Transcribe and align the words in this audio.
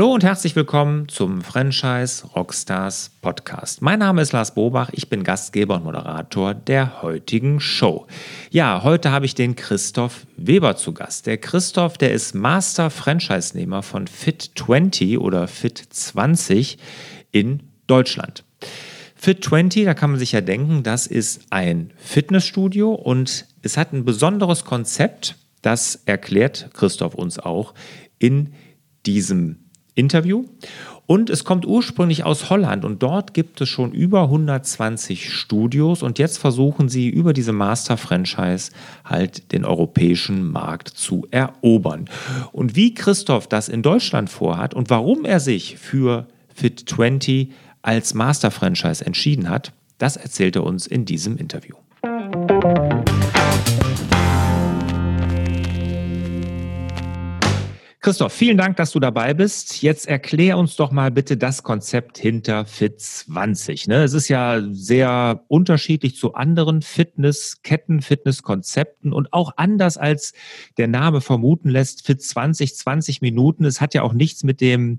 Hallo 0.00 0.14
und 0.14 0.24
herzlich 0.24 0.56
willkommen 0.56 1.08
zum 1.08 1.42
Franchise 1.42 2.26
Rockstars 2.28 3.10
Podcast. 3.20 3.82
Mein 3.82 3.98
Name 3.98 4.22
ist 4.22 4.32
Lars 4.32 4.54
Bobach, 4.54 4.88
ich 4.94 5.10
bin 5.10 5.24
Gastgeber 5.24 5.74
und 5.74 5.84
Moderator 5.84 6.54
der 6.54 7.02
heutigen 7.02 7.60
Show. 7.60 8.06
Ja, 8.50 8.82
heute 8.82 9.10
habe 9.10 9.26
ich 9.26 9.34
den 9.34 9.56
Christoph 9.56 10.26
Weber 10.38 10.76
zu 10.76 10.94
Gast. 10.94 11.26
Der 11.26 11.36
Christoph, 11.36 11.98
der 11.98 12.12
ist 12.12 12.34
Master 12.34 12.88
Franchise-Nehmer 12.88 13.82
von 13.82 14.06
Fit20 14.06 15.18
oder 15.18 15.44
Fit20 15.44 16.78
in 17.30 17.64
Deutschland. 17.86 18.42
Fit20, 19.22 19.84
da 19.84 19.92
kann 19.92 20.12
man 20.12 20.18
sich 20.18 20.32
ja 20.32 20.40
denken, 20.40 20.82
das 20.82 21.06
ist 21.06 21.42
ein 21.50 21.92
Fitnessstudio 21.98 22.94
und 22.94 23.44
es 23.60 23.76
hat 23.76 23.92
ein 23.92 24.06
besonderes 24.06 24.64
Konzept, 24.64 25.36
das 25.60 25.96
erklärt 26.06 26.70
Christoph 26.72 27.14
uns 27.14 27.38
auch 27.38 27.74
in 28.18 28.54
diesem 29.04 29.66
Interview. 30.00 30.46
Und 31.06 31.28
es 31.28 31.44
kommt 31.44 31.66
ursprünglich 31.66 32.24
aus 32.24 32.50
Holland 32.50 32.84
und 32.84 33.02
dort 33.02 33.34
gibt 33.34 33.60
es 33.60 33.68
schon 33.68 33.90
über 33.90 34.22
120 34.22 35.32
Studios 35.32 36.04
und 36.04 36.20
jetzt 36.20 36.38
versuchen 36.38 36.88
sie 36.88 37.08
über 37.08 37.32
diese 37.32 37.52
Master-Franchise 37.52 38.70
halt 39.04 39.50
den 39.50 39.64
europäischen 39.64 40.52
Markt 40.52 40.88
zu 40.88 41.26
erobern. 41.32 42.08
Und 42.52 42.76
wie 42.76 42.94
Christoph 42.94 43.48
das 43.48 43.68
in 43.68 43.82
Deutschland 43.82 44.30
vorhat 44.30 44.72
und 44.72 44.88
warum 44.88 45.24
er 45.24 45.40
sich 45.40 45.78
für 45.78 46.28
Fit20 46.56 47.48
als 47.82 48.14
Master-Franchise 48.14 49.04
entschieden 49.04 49.48
hat, 49.48 49.72
das 49.98 50.16
erzählt 50.16 50.54
er 50.54 50.64
uns 50.64 50.86
in 50.86 51.06
diesem 51.06 51.36
Interview. 51.36 51.74
Christoph, 58.10 58.32
vielen 58.32 58.56
Dank, 58.56 58.76
dass 58.76 58.90
du 58.90 58.98
dabei 58.98 59.34
bist. 59.34 59.82
Jetzt 59.82 60.08
erklär 60.08 60.58
uns 60.58 60.74
doch 60.74 60.90
mal 60.90 61.12
bitte 61.12 61.36
das 61.36 61.62
Konzept 61.62 62.18
hinter 62.18 62.62
Fit20. 62.62 63.88
Ne? 63.88 64.02
Es 64.02 64.14
ist 64.14 64.26
ja 64.26 64.60
sehr 64.72 65.44
unterschiedlich 65.46 66.16
zu 66.16 66.34
anderen 66.34 66.82
Fitnessketten, 66.82 68.02
Fitnesskonzepten 68.02 69.12
und 69.12 69.32
auch 69.32 69.52
anders 69.58 69.96
als 69.96 70.32
der 70.76 70.88
Name 70.88 71.20
vermuten 71.20 71.68
lässt, 71.68 72.04
Fit20, 72.04 72.74
20 72.74 73.20
Minuten. 73.20 73.64
Es 73.64 73.80
hat 73.80 73.94
ja 73.94 74.02
auch 74.02 74.12
nichts 74.12 74.42
mit 74.42 74.60
dem 74.60 74.98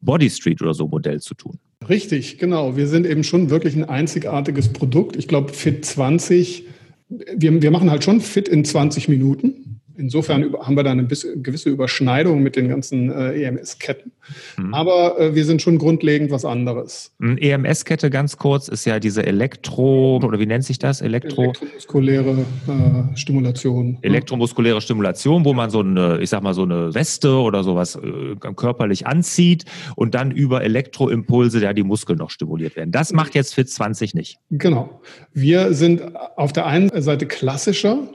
Body 0.00 0.30
Street 0.30 0.62
oder 0.62 0.74
so 0.74 0.86
Modell 0.86 1.20
zu 1.20 1.34
tun. 1.34 1.58
Richtig, 1.88 2.38
genau. 2.38 2.76
Wir 2.76 2.86
sind 2.86 3.04
eben 3.04 3.24
schon 3.24 3.50
wirklich 3.50 3.74
ein 3.74 3.82
einzigartiges 3.82 4.72
Produkt. 4.72 5.16
Ich 5.16 5.26
glaube, 5.26 5.50
Fit20, 5.50 6.62
wir, 7.08 7.60
wir 7.60 7.70
machen 7.72 7.90
halt 7.90 8.04
schon 8.04 8.20
Fit 8.20 8.48
in 8.48 8.64
20 8.64 9.08
Minuten. 9.08 9.80
Insofern 9.96 10.54
haben 10.60 10.76
wir 10.76 10.82
da 10.82 10.90
eine 10.90 11.06
gewisse 11.06 11.70
Überschneidung 11.70 12.42
mit 12.42 12.56
den 12.56 12.68
ganzen 12.68 13.10
äh, 13.10 13.42
EMS-Ketten. 13.42 14.12
Mhm. 14.56 14.74
Aber 14.74 15.20
äh, 15.20 15.34
wir 15.34 15.44
sind 15.44 15.62
schon 15.62 15.78
grundlegend 15.78 16.30
was 16.30 16.44
anderes. 16.44 17.12
EMS-Kette 17.20 18.10
ganz 18.10 18.36
kurz 18.36 18.68
ist 18.68 18.84
ja 18.84 18.98
diese 18.98 19.24
Elektro, 19.24 20.16
oder 20.16 20.38
wie 20.38 20.46
nennt 20.46 20.64
sich 20.64 20.78
das? 20.78 21.00
Elektro 21.00 21.44
Elektromuskuläre 21.44 22.30
äh, 22.32 23.16
Stimulation. 23.16 23.98
Elektromuskuläre 24.02 24.80
Stimulation, 24.80 25.44
wo 25.44 25.52
man 25.52 25.70
so 25.70 25.80
eine, 25.80 26.18
ich 26.20 26.30
sag 26.30 26.42
mal, 26.42 26.54
so 26.54 26.62
eine 26.62 26.94
Weste 26.94 27.36
oder 27.36 27.62
sowas 27.62 27.96
äh, 27.96 28.34
körperlich 28.56 29.06
anzieht 29.06 29.64
und 29.96 30.14
dann 30.14 30.30
über 30.30 30.62
Elektroimpulse 30.62 31.60
ja 31.60 31.72
die 31.72 31.82
Muskeln 31.82 32.18
noch 32.18 32.30
stimuliert 32.30 32.76
werden. 32.76 32.90
Das 32.92 33.12
macht 33.12 33.34
jetzt 33.34 33.54
Fit 33.54 33.68
20 33.68 34.14
nicht. 34.14 34.38
Genau. 34.50 35.00
Wir 35.32 35.72
sind 35.74 36.02
auf 36.36 36.52
der 36.52 36.66
einen 36.66 36.90
Seite 37.02 37.26
klassischer 37.26 38.08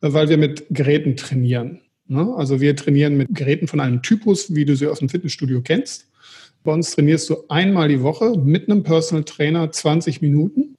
weil 0.00 0.28
wir 0.28 0.36
mit 0.36 0.66
Geräten 0.70 1.16
trainieren. 1.24 1.80
Ne? 2.06 2.34
Also 2.36 2.60
wir 2.60 2.76
trainieren 2.76 3.16
mit 3.16 3.34
Geräten 3.34 3.66
von 3.66 3.80
einem 3.80 4.02
Typus, 4.02 4.54
wie 4.54 4.64
du 4.64 4.76
sie 4.76 4.86
aus 4.86 4.98
dem 4.98 5.08
Fitnessstudio 5.08 5.62
kennst. 5.62 6.08
Bei 6.62 6.72
uns 6.72 6.92
trainierst 6.92 7.28
du 7.30 7.36
einmal 7.48 7.88
die 7.88 8.02
Woche 8.02 8.38
mit 8.38 8.68
einem 8.68 8.82
Personal 8.82 9.24
Trainer 9.24 9.70
20 9.70 10.22
Minuten 10.22 10.76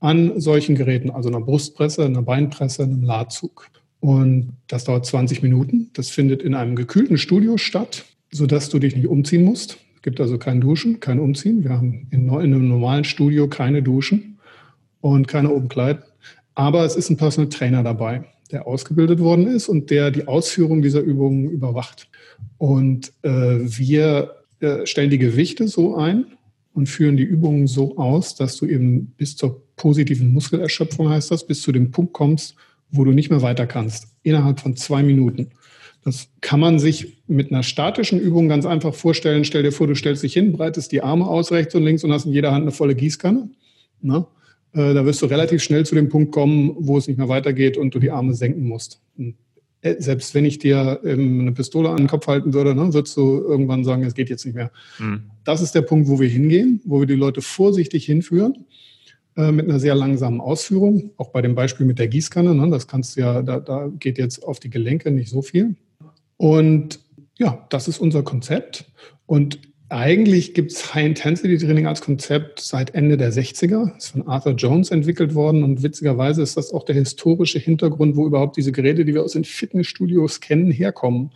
an 0.00 0.40
solchen 0.40 0.74
Geräten, 0.74 1.10
also 1.10 1.28
einer 1.28 1.40
Brustpresse, 1.40 2.04
einer 2.04 2.22
Beinpresse, 2.22 2.84
einem 2.84 3.02
Ladzug. 3.02 3.68
Und 4.00 4.52
das 4.68 4.84
dauert 4.84 5.06
20 5.06 5.42
Minuten. 5.42 5.90
Das 5.94 6.10
findet 6.10 6.42
in 6.42 6.54
einem 6.54 6.76
gekühlten 6.76 7.18
Studio 7.18 7.56
statt, 7.56 8.04
sodass 8.30 8.68
du 8.68 8.78
dich 8.78 8.94
nicht 8.94 9.08
umziehen 9.08 9.44
musst. 9.44 9.78
Es 9.96 10.02
gibt 10.02 10.20
also 10.20 10.38
kein 10.38 10.60
Duschen, 10.60 11.00
kein 11.00 11.18
Umziehen. 11.18 11.64
Wir 11.64 11.70
haben 11.70 12.06
in 12.10 12.30
einem 12.30 12.68
normalen 12.68 13.04
Studio 13.04 13.48
keine 13.48 13.82
Duschen 13.82 14.38
und 15.00 15.26
keine 15.26 15.50
Umkleiden. 15.50 16.02
Aber 16.54 16.84
es 16.84 16.96
ist 16.96 17.10
ein 17.10 17.16
Personal 17.16 17.50
Trainer 17.50 17.82
dabei 17.82 18.24
der 18.48 18.66
ausgebildet 18.66 19.18
worden 19.20 19.46
ist 19.46 19.68
und 19.68 19.90
der 19.90 20.10
die 20.10 20.28
Ausführung 20.28 20.82
dieser 20.82 21.00
Übungen 21.00 21.50
überwacht. 21.50 22.08
Und 22.58 23.12
äh, 23.22 23.30
wir 23.30 24.36
äh, 24.60 24.86
stellen 24.86 25.10
die 25.10 25.18
Gewichte 25.18 25.68
so 25.68 25.96
ein 25.96 26.26
und 26.74 26.88
führen 26.88 27.16
die 27.16 27.24
Übungen 27.24 27.66
so 27.66 27.96
aus, 27.96 28.34
dass 28.34 28.56
du 28.56 28.66
eben 28.66 29.12
bis 29.16 29.36
zur 29.36 29.62
positiven 29.76 30.32
Muskelerschöpfung, 30.32 31.08
heißt 31.08 31.30
das, 31.30 31.46
bis 31.46 31.62
zu 31.62 31.72
dem 31.72 31.90
Punkt 31.90 32.12
kommst, 32.12 32.54
wo 32.90 33.04
du 33.04 33.12
nicht 33.12 33.30
mehr 33.30 33.42
weiter 33.42 33.66
kannst, 33.66 34.08
innerhalb 34.22 34.60
von 34.60 34.76
zwei 34.76 35.02
Minuten. 35.02 35.50
Das 36.04 36.28
kann 36.40 36.60
man 36.60 36.78
sich 36.78 37.18
mit 37.26 37.50
einer 37.50 37.64
statischen 37.64 38.20
Übung 38.20 38.48
ganz 38.48 38.64
einfach 38.64 38.94
vorstellen. 38.94 39.44
Stell 39.44 39.64
dir 39.64 39.72
vor, 39.72 39.88
du 39.88 39.96
stellst 39.96 40.22
dich 40.22 40.34
hin, 40.34 40.52
breitest 40.52 40.92
die 40.92 41.02
Arme 41.02 41.26
aus 41.26 41.50
rechts 41.50 41.74
und 41.74 41.82
links 41.82 42.04
und 42.04 42.12
hast 42.12 42.26
in 42.26 42.32
jeder 42.32 42.52
Hand 42.52 42.62
eine 42.62 42.70
volle 42.70 42.94
Gießkanne. 42.94 43.50
Ne? 44.02 44.26
Äh, 44.72 44.94
da 44.94 45.04
wirst 45.04 45.22
du 45.22 45.26
relativ 45.26 45.62
schnell 45.62 45.86
zu 45.86 45.94
dem 45.94 46.08
Punkt 46.08 46.32
kommen, 46.32 46.74
wo 46.78 46.98
es 46.98 47.08
nicht 47.08 47.18
mehr 47.18 47.28
weitergeht 47.28 47.76
und 47.76 47.94
du 47.94 47.98
die 47.98 48.10
Arme 48.10 48.34
senken 48.34 48.64
musst. 48.64 49.00
Äh, 49.86 50.00
selbst 50.00 50.34
wenn 50.34 50.44
ich 50.44 50.58
dir 50.58 51.00
ähm, 51.04 51.40
eine 51.40 51.52
Pistole 51.52 51.90
an 51.90 51.98
den 51.98 52.06
Kopf 52.08 52.26
halten 52.26 52.54
würde, 52.54 52.74
ne, 52.74 52.92
würdest 52.92 53.16
du 53.16 53.40
irgendwann 53.40 53.84
sagen, 53.84 54.02
es 54.04 54.14
geht 54.14 54.30
jetzt 54.30 54.44
nicht 54.44 54.54
mehr. 54.54 54.70
Mhm. 54.98 55.30
Das 55.44 55.60
ist 55.60 55.74
der 55.74 55.82
Punkt, 55.82 56.08
wo 56.08 56.20
wir 56.20 56.28
hingehen, 56.28 56.80
wo 56.84 57.00
wir 57.00 57.06
die 57.06 57.14
Leute 57.14 57.42
vorsichtig 57.42 58.04
hinführen 58.04 58.66
äh, 59.36 59.52
mit 59.52 59.68
einer 59.68 59.78
sehr 59.78 59.94
langsamen 59.94 60.40
Ausführung. 60.40 61.10
Auch 61.16 61.30
bei 61.30 61.42
dem 61.42 61.54
Beispiel 61.54 61.86
mit 61.86 61.98
der 61.98 62.08
Gießkanne, 62.08 62.54
ne, 62.54 62.70
das 62.70 62.86
kannst 62.86 63.16
du 63.16 63.20
ja, 63.20 63.42
da, 63.42 63.60
da 63.60 63.90
geht 63.98 64.18
jetzt 64.18 64.44
auf 64.44 64.60
die 64.60 64.70
Gelenke 64.70 65.10
nicht 65.10 65.30
so 65.30 65.42
viel. 65.42 65.76
Und 66.36 67.00
ja, 67.38 67.66
das 67.70 67.88
ist 67.88 67.98
unser 67.98 68.22
Konzept. 68.22 68.86
Und 69.26 69.60
eigentlich 69.88 70.52
gibt 70.52 70.72
es 70.72 70.94
High-Intensity-Training 70.94 71.86
als 71.86 72.00
Konzept 72.00 72.60
seit 72.60 72.94
Ende 72.94 73.16
der 73.16 73.32
60er. 73.32 73.96
Ist 73.96 74.08
von 74.08 74.26
Arthur 74.26 74.54
Jones 74.54 74.90
entwickelt 74.90 75.34
worden 75.34 75.62
und 75.62 75.82
witzigerweise 75.82 76.42
ist 76.42 76.56
das 76.56 76.72
auch 76.72 76.84
der 76.84 76.96
historische 76.96 77.60
Hintergrund, 77.60 78.16
wo 78.16 78.26
überhaupt 78.26 78.56
diese 78.56 78.72
Geräte, 78.72 79.04
die 79.04 79.14
wir 79.14 79.22
aus 79.22 79.32
den 79.32 79.44
Fitnessstudios 79.44 80.40
kennen, 80.40 80.72
herkommen. 80.72 81.30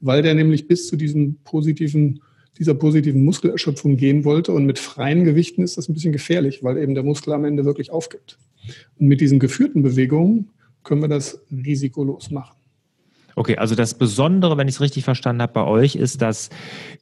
Weil 0.00 0.22
der 0.22 0.34
nämlich 0.34 0.66
bis 0.66 0.88
zu 0.88 0.96
diesem 0.96 1.36
positiven, 1.44 2.22
dieser 2.58 2.74
positiven 2.74 3.24
Muskelerschöpfung 3.24 3.96
gehen 3.96 4.24
wollte 4.24 4.52
und 4.52 4.66
mit 4.66 4.80
freien 4.80 5.24
Gewichten 5.24 5.62
ist 5.62 5.76
das 5.76 5.88
ein 5.88 5.94
bisschen 5.94 6.12
gefährlich, 6.12 6.64
weil 6.64 6.78
eben 6.78 6.94
der 6.94 7.04
Muskel 7.04 7.32
am 7.32 7.44
Ende 7.44 7.64
wirklich 7.64 7.92
aufgibt. 7.92 8.36
Und 8.98 9.06
mit 9.06 9.20
diesen 9.20 9.38
geführten 9.38 9.82
Bewegungen 9.82 10.50
können 10.82 11.02
wir 11.02 11.08
das 11.08 11.40
risikolos 11.50 12.30
machen. 12.32 12.56
Okay, 13.36 13.56
also 13.56 13.74
das 13.74 13.94
Besondere, 13.94 14.56
wenn 14.56 14.68
ich 14.68 14.76
es 14.76 14.80
richtig 14.80 15.04
verstanden 15.04 15.42
habe 15.42 15.52
bei 15.52 15.64
euch, 15.64 15.96
ist, 15.96 16.22
dass 16.22 16.50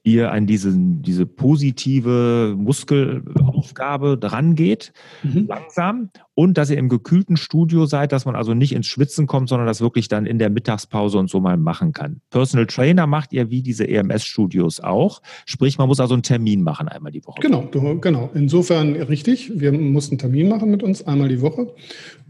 ihr 0.02 0.32
an 0.32 0.46
diese, 0.46 0.72
diese 0.74 1.26
positive 1.26 2.54
Muskelaufgabe 2.56 4.18
drangeht, 4.18 4.92
mhm. 5.22 5.46
langsam, 5.48 6.10
und 6.34 6.56
dass 6.56 6.70
ihr 6.70 6.78
im 6.78 6.88
gekühlten 6.88 7.36
Studio 7.36 7.84
seid, 7.84 8.12
dass 8.12 8.24
man 8.24 8.34
also 8.34 8.54
nicht 8.54 8.72
ins 8.72 8.86
Schwitzen 8.86 9.26
kommt, 9.26 9.50
sondern 9.50 9.66
das 9.66 9.82
wirklich 9.82 10.08
dann 10.08 10.24
in 10.24 10.38
der 10.38 10.48
Mittagspause 10.48 11.18
und 11.18 11.28
so 11.28 11.38
mal 11.38 11.58
machen 11.58 11.92
kann. 11.92 12.22
Personal 12.30 12.66
Trainer 12.66 13.06
macht 13.06 13.34
ihr 13.34 13.50
wie 13.50 13.60
diese 13.60 13.86
EMS-Studios 13.86 14.80
auch, 14.80 15.20
sprich, 15.44 15.76
man 15.76 15.88
muss 15.88 16.00
also 16.00 16.14
einen 16.14 16.22
Termin 16.22 16.62
machen 16.62 16.88
einmal 16.88 17.12
die 17.12 17.26
Woche. 17.26 17.42
Genau, 17.42 17.68
genau. 18.00 18.30
Insofern 18.32 18.94
richtig, 18.96 19.60
wir 19.60 19.72
mussten 19.72 20.14
einen 20.14 20.18
Termin 20.20 20.48
machen 20.48 20.70
mit 20.70 20.82
uns 20.82 21.06
einmal 21.06 21.28
die 21.28 21.42
Woche. 21.42 21.74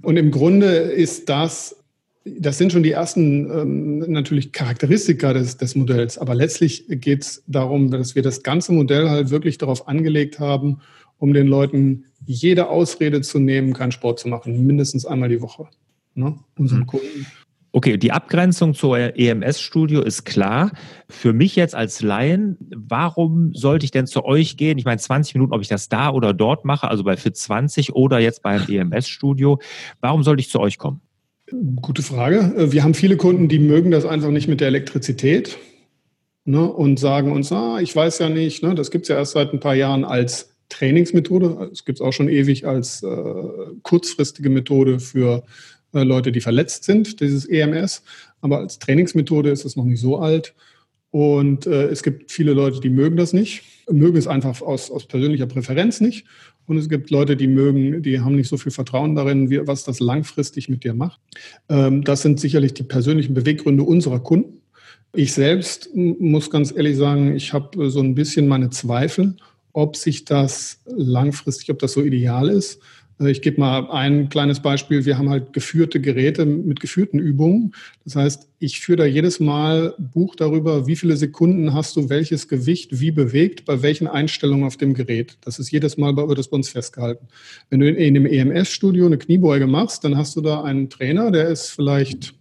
Und 0.03 0.17
im 0.17 0.33
Grunde 0.33 0.67
ist 0.67 1.29
das 1.29 1.80
das 2.25 2.59
sind 2.59 2.73
schon 2.73 2.83
die 2.83 2.93
ersten 2.93 3.51
ähm, 3.51 3.99
natürlich 4.13 4.53
Charakteristika 4.53 5.33
des, 5.33 5.57
des 5.57 5.75
Modells. 5.75 6.19
Aber 6.19 6.35
letztlich 6.35 6.85
geht 6.89 7.23
es 7.23 7.43
darum, 7.47 7.91
dass 7.91 8.15
wir 8.15 8.23
das 8.23 8.43
ganze 8.43 8.73
Modell 8.73 9.09
halt 9.09 9.31
wirklich 9.31 9.59
darauf 9.59 9.89
angelegt 9.89 10.39
haben, 10.39 10.81
um 11.19 11.33
den 11.33 11.47
Leuten 11.47 12.05
jede 12.27 12.69
Ausrede 12.69 13.23
zu 13.23 13.39
nehmen, 13.39 13.73
keinen 13.73 13.93
Sport 13.93 14.19
zu 14.19 14.29
machen, 14.29 14.67
mindestens 14.67 15.07
einmal 15.07 15.31
die 15.31 15.41
Woche. 15.41 15.69
Ne? 16.15 16.39
Unseren 16.59 16.81
mhm. 16.81 16.87
Kunden. 16.87 17.27
Okay, 17.73 17.97
die 17.97 18.11
Abgrenzung 18.11 18.75
zur 18.75 18.99
EMS-Studio 18.99 20.03
ist 20.03 20.25
klar. 20.25 20.73
Für 21.09 21.33
mich 21.33 21.55
jetzt 21.55 21.77
als 21.77 22.03
Laien, 22.03 22.57
warum 22.75 23.55
sollte 23.55 23.85
ich 23.85 23.93
denn 23.93 24.09
zu 24.09 24.25
euch 24.25 24.57
gehen? 24.57 24.77
Ich 24.77 24.85
meine, 24.85 24.99
20 24.99 25.37
Minuten, 25.37 25.53
ob 25.53 25.61
ich 25.61 25.69
das 25.69 25.89
da 25.89 26.11
oder 26.11 26.35
dort 26.35 26.65
mache, 26.65 26.89
also 26.89 27.05
bei 27.05 27.17
Fit 27.17 27.37
20 27.37 27.95
oder 27.95 28.19
jetzt 28.19 28.43
beim 28.43 28.63
EMS-Studio. 28.69 29.61
Warum 30.01 30.25
sollte 30.25 30.41
ich 30.41 30.51
zu 30.51 30.59
euch 30.59 30.79
kommen? 30.79 31.01
Gute 31.51 32.03
Frage. 32.03 32.55
Äh, 32.57 32.73
wir 32.73 32.85
haben 32.85 32.95
viele 32.95 33.17
Kunden, 33.17 33.49
die 33.49 33.59
mögen 33.59 33.91
das 33.91 34.05
einfach 34.05 34.31
nicht 34.31 34.49
mit 34.49 34.61
der 34.61 34.69
Elektrizität 34.69 35.59
ne, 36.45 36.71
und 36.71 36.99
sagen 36.99 37.33
uns, 37.33 37.51
ah, 37.53 37.79
ich 37.81 37.95
weiß 37.95 38.19
ja 38.21 38.29
nicht, 38.29 38.63
ne, 38.63 38.75
das 38.75 38.91
gibt 38.91 39.05
es 39.05 39.09
ja 39.09 39.17
erst 39.17 39.33
seit 39.33 39.53
ein 39.53 39.61
paar 39.61 39.75
Jahren 39.75 40.05
als 40.05 40.55
Trainingsmethode. 40.69 41.71
Es 41.73 41.85
gibt 41.85 41.99
es 41.99 42.03
auch 42.07 42.13
schon 42.13 42.29
ewig 42.29 42.67
als 42.67 43.03
äh, 43.03 43.35
kurzfristige 43.83 44.51
Methode 44.51 45.01
für 45.01 45.43
äh, 45.93 46.05
Leute, 46.05 46.31
die 46.31 46.41
verletzt 46.41 46.85
sind, 46.85 47.21
dieses 47.21 47.47
EMS. 47.47 48.03
Aber 48.41 48.59
als 48.59 48.79
Trainingsmethode 48.79 49.51
ist 49.51 49.65
es 49.65 49.77
noch 49.77 49.85
nicht 49.85 50.01
so 50.01 50.19
alt. 50.19 50.55
Und 51.11 51.67
äh, 51.67 51.87
es 51.87 52.05
gibt 52.05 52.31
viele 52.31 52.53
Leute, 52.53 52.79
die 52.79 52.91
mögen 52.91 53.17
das 53.17 53.33
nicht, 53.33 53.65
mögen 53.91 54.17
es 54.17 54.29
einfach 54.29 54.63
aus, 54.63 54.93
aus 54.93 55.07
persönlicher 55.07 55.47
Präferenz 55.47 56.01
nicht. 56.01 56.25
Und 56.71 56.77
es 56.77 56.89
gibt 56.89 57.11
Leute, 57.11 57.37
die 57.37 57.49
mögen, 57.49 58.01
die 58.01 58.21
haben 58.21 58.37
nicht 58.37 58.49
so 58.49 58.57
viel 58.57 58.71
Vertrauen 58.71 59.17
darin, 59.17 59.51
wie, 59.51 59.67
was 59.67 59.83
das 59.83 59.99
langfristig 59.99 60.69
mit 60.69 60.85
dir 60.85 60.95
macht. 60.95 61.21
Ähm, 61.69 62.05
das 62.05 62.23
sind 62.23 62.39
sicherlich 62.39 62.75
die 62.75 62.85
persönlichen 62.85 63.35
Beweggründe 63.35 63.83
unserer 63.83 64.21
Kunden. 64.21 64.61
Ich 65.13 65.33
selbst 65.33 65.91
muss 65.97 66.49
ganz 66.49 66.71
ehrlich 66.71 66.97
sagen, 66.97 67.35
ich 67.35 67.53
habe 67.53 67.91
so 67.91 67.99
ein 67.99 68.15
bisschen 68.15 68.47
meine 68.47 68.71
Zweifel, 68.71 69.35
ob 69.73 69.97
sich 69.97 70.25
das 70.25 70.79
langfristig, 70.87 71.73
ob 71.73 71.81
das 71.81 71.91
so 71.91 72.03
ideal 72.03 72.49
ist. 72.49 72.81
Äh, 73.21 73.31
ich 73.31 73.43
gebe 73.43 73.61
mal 73.61 73.91
ein 73.91 74.29
kleines 74.29 74.61
Beispiel. 74.61 75.05
Wir 75.05 75.19
haben 75.19 75.29
halt 75.29 75.53
geführte 75.53 76.01
Geräte 76.01 76.47
mit 76.47 76.81
geführten 76.81 77.19
Übungen. 77.19 77.73
Das 78.05 78.17
heißt, 78.17 78.49
ich 78.59 78.81
führe 78.81 78.99
da 78.99 79.05
jedes 79.05 79.41
Mal 79.41 79.95
Buch 79.99 80.35
darüber, 80.35 80.87
wie 80.87 80.97
viele 80.97 81.17
Sekunden 81.17 81.73
hast 81.75 81.97
du 81.97 82.09
welches 82.09 82.49
Gewicht 82.49 83.01
wie 83.01 83.11
bewegt, 83.11 83.65
bei 83.65 83.83
welchen 83.83 84.07
Einstellungen 84.07 84.65
auf 84.65 84.77
dem 84.77 84.95
Gerät. 84.95 85.39
Das 85.43 85.59
ist 85.59 85.71
jedes 85.71 85.97
Mal 85.97 86.17
wird 86.17 86.39
das 86.39 86.49
bei 86.49 86.57
uns 86.57 86.69
festgehalten. 86.69 87.29
Wenn 87.69 87.81
du 87.81 87.91
in 87.91 88.15
dem 88.15 88.27
EMS-Studio 88.27 89.07
eine 89.07 89.19
Kniebeuge 89.19 89.67
machst, 89.67 90.05
dann 90.05 90.17
hast 90.17 90.37
du 90.37 90.41
da 90.41 90.63
einen 90.63 90.91
Trainer, 90.91 91.31
der 91.31 91.49
ist 91.49 91.71
vielleicht 91.71 92.35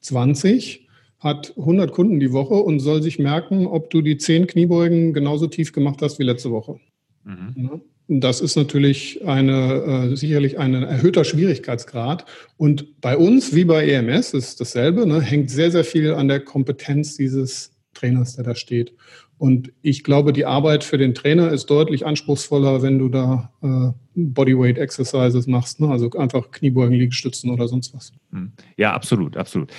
20 0.00 0.82
hat 1.20 1.54
100 1.56 1.90
Kunden 1.90 2.20
die 2.20 2.32
Woche 2.32 2.52
und 2.52 2.80
soll 2.80 3.02
sich 3.02 3.18
merken, 3.18 3.66
ob 3.66 3.88
du 3.88 4.02
die 4.02 4.18
10 4.18 4.46
Kniebeugen 4.46 5.14
genauso 5.14 5.46
tief 5.46 5.72
gemacht 5.72 6.02
hast 6.02 6.18
wie 6.18 6.22
letzte 6.22 6.50
Woche. 6.50 6.78
Mhm. 7.24 7.80
Das 8.06 8.42
ist 8.42 8.56
natürlich 8.56 9.24
eine, 9.26 10.10
äh, 10.12 10.16
sicherlich 10.16 10.58
ein 10.58 10.74
erhöhter 10.74 11.24
Schwierigkeitsgrad. 11.24 12.26
Und 12.58 13.00
bei 13.00 13.16
uns, 13.16 13.54
wie 13.54 13.64
bei 13.64 13.88
EMS, 13.88 14.34
ist 14.34 14.60
dasselbe, 14.60 15.06
ne, 15.06 15.22
hängt 15.22 15.50
sehr, 15.50 15.70
sehr 15.70 15.84
viel 15.84 16.12
an 16.12 16.28
der 16.28 16.40
Kompetenz 16.40 17.16
dieses 17.16 17.70
Trainers, 17.94 18.36
der 18.36 18.44
da 18.44 18.54
steht. 18.54 18.92
Und 19.36 19.72
ich 19.82 20.04
glaube, 20.04 20.32
die 20.32 20.46
Arbeit 20.46 20.84
für 20.84 20.96
den 20.96 21.14
Trainer 21.14 21.50
ist 21.50 21.66
deutlich 21.66 22.06
anspruchsvoller, 22.06 22.82
wenn 22.82 22.98
du 22.98 23.08
da 23.08 23.52
äh, 23.62 23.92
Bodyweight 24.14 24.78
Exercises 24.78 25.48
machst, 25.48 25.80
ne? 25.80 25.88
also 25.88 26.08
einfach 26.12 26.52
Kniebeugen, 26.52 26.96
Liegestützen 26.96 27.50
oder 27.50 27.66
sonst 27.66 27.92
was. 27.94 28.12
Hm. 28.30 28.52
Ja, 28.76 28.92
absolut, 28.92 29.36
absolut. 29.36 29.72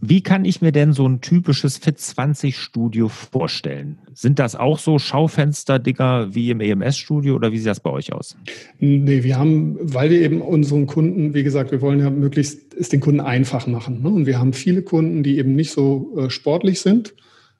Wie 0.00 0.22
kann 0.22 0.44
ich 0.44 0.60
mir 0.60 0.72
denn 0.72 0.92
so 0.92 1.08
ein 1.08 1.20
typisches 1.20 1.78
Fit 1.78 2.00
20 2.00 2.58
Studio 2.58 3.08
vorstellen? 3.08 3.98
Sind 4.12 4.40
das 4.40 4.56
auch 4.56 4.78
so 4.80 4.98
Schaufenster-Dinger 4.98 6.34
wie 6.34 6.50
im 6.50 6.60
EMS-Studio 6.60 7.36
oder 7.36 7.52
wie 7.52 7.58
sieht 7.58 7.68
das 7.68 7.80
bei 7.80 7.90
euch 7.90 8.12
aus? 8.12 8.36
Nee, 8.80 9.22
wir 9.22 9.38
haben, 9.38 9.76
weil 9.80 10.10
wir 10.10 10.20
eben 10.20 10.40
unseren 10.40 10.86
Kunden, 10.86 11.32
wie 11.32 11.44
gesagt, 11.44 11.70
wir 11.70 11.80
wollen 11.80 12.00
ja 12.00 12.10
möglichst 12.10 12.74
es 12.74 12.88
den 12.88 13.00
Kunden 13.00 13.20
einfach 13.20 13.68
machen. 13.68 14.02
Ne? 14.02 14.08
Und 14.08 14.26
wir 14.26 14.40
haben 14.40 14.52
viele 14.52 14.82
Kunden, 14.82 15.22
die 15.22 15.38
eben 15.38 15.54
nicht 15.54 15.70
so 15.70 16.12
äh, 16.18 16.30
sportlich 16.30 16.80
sind 16.80 17.14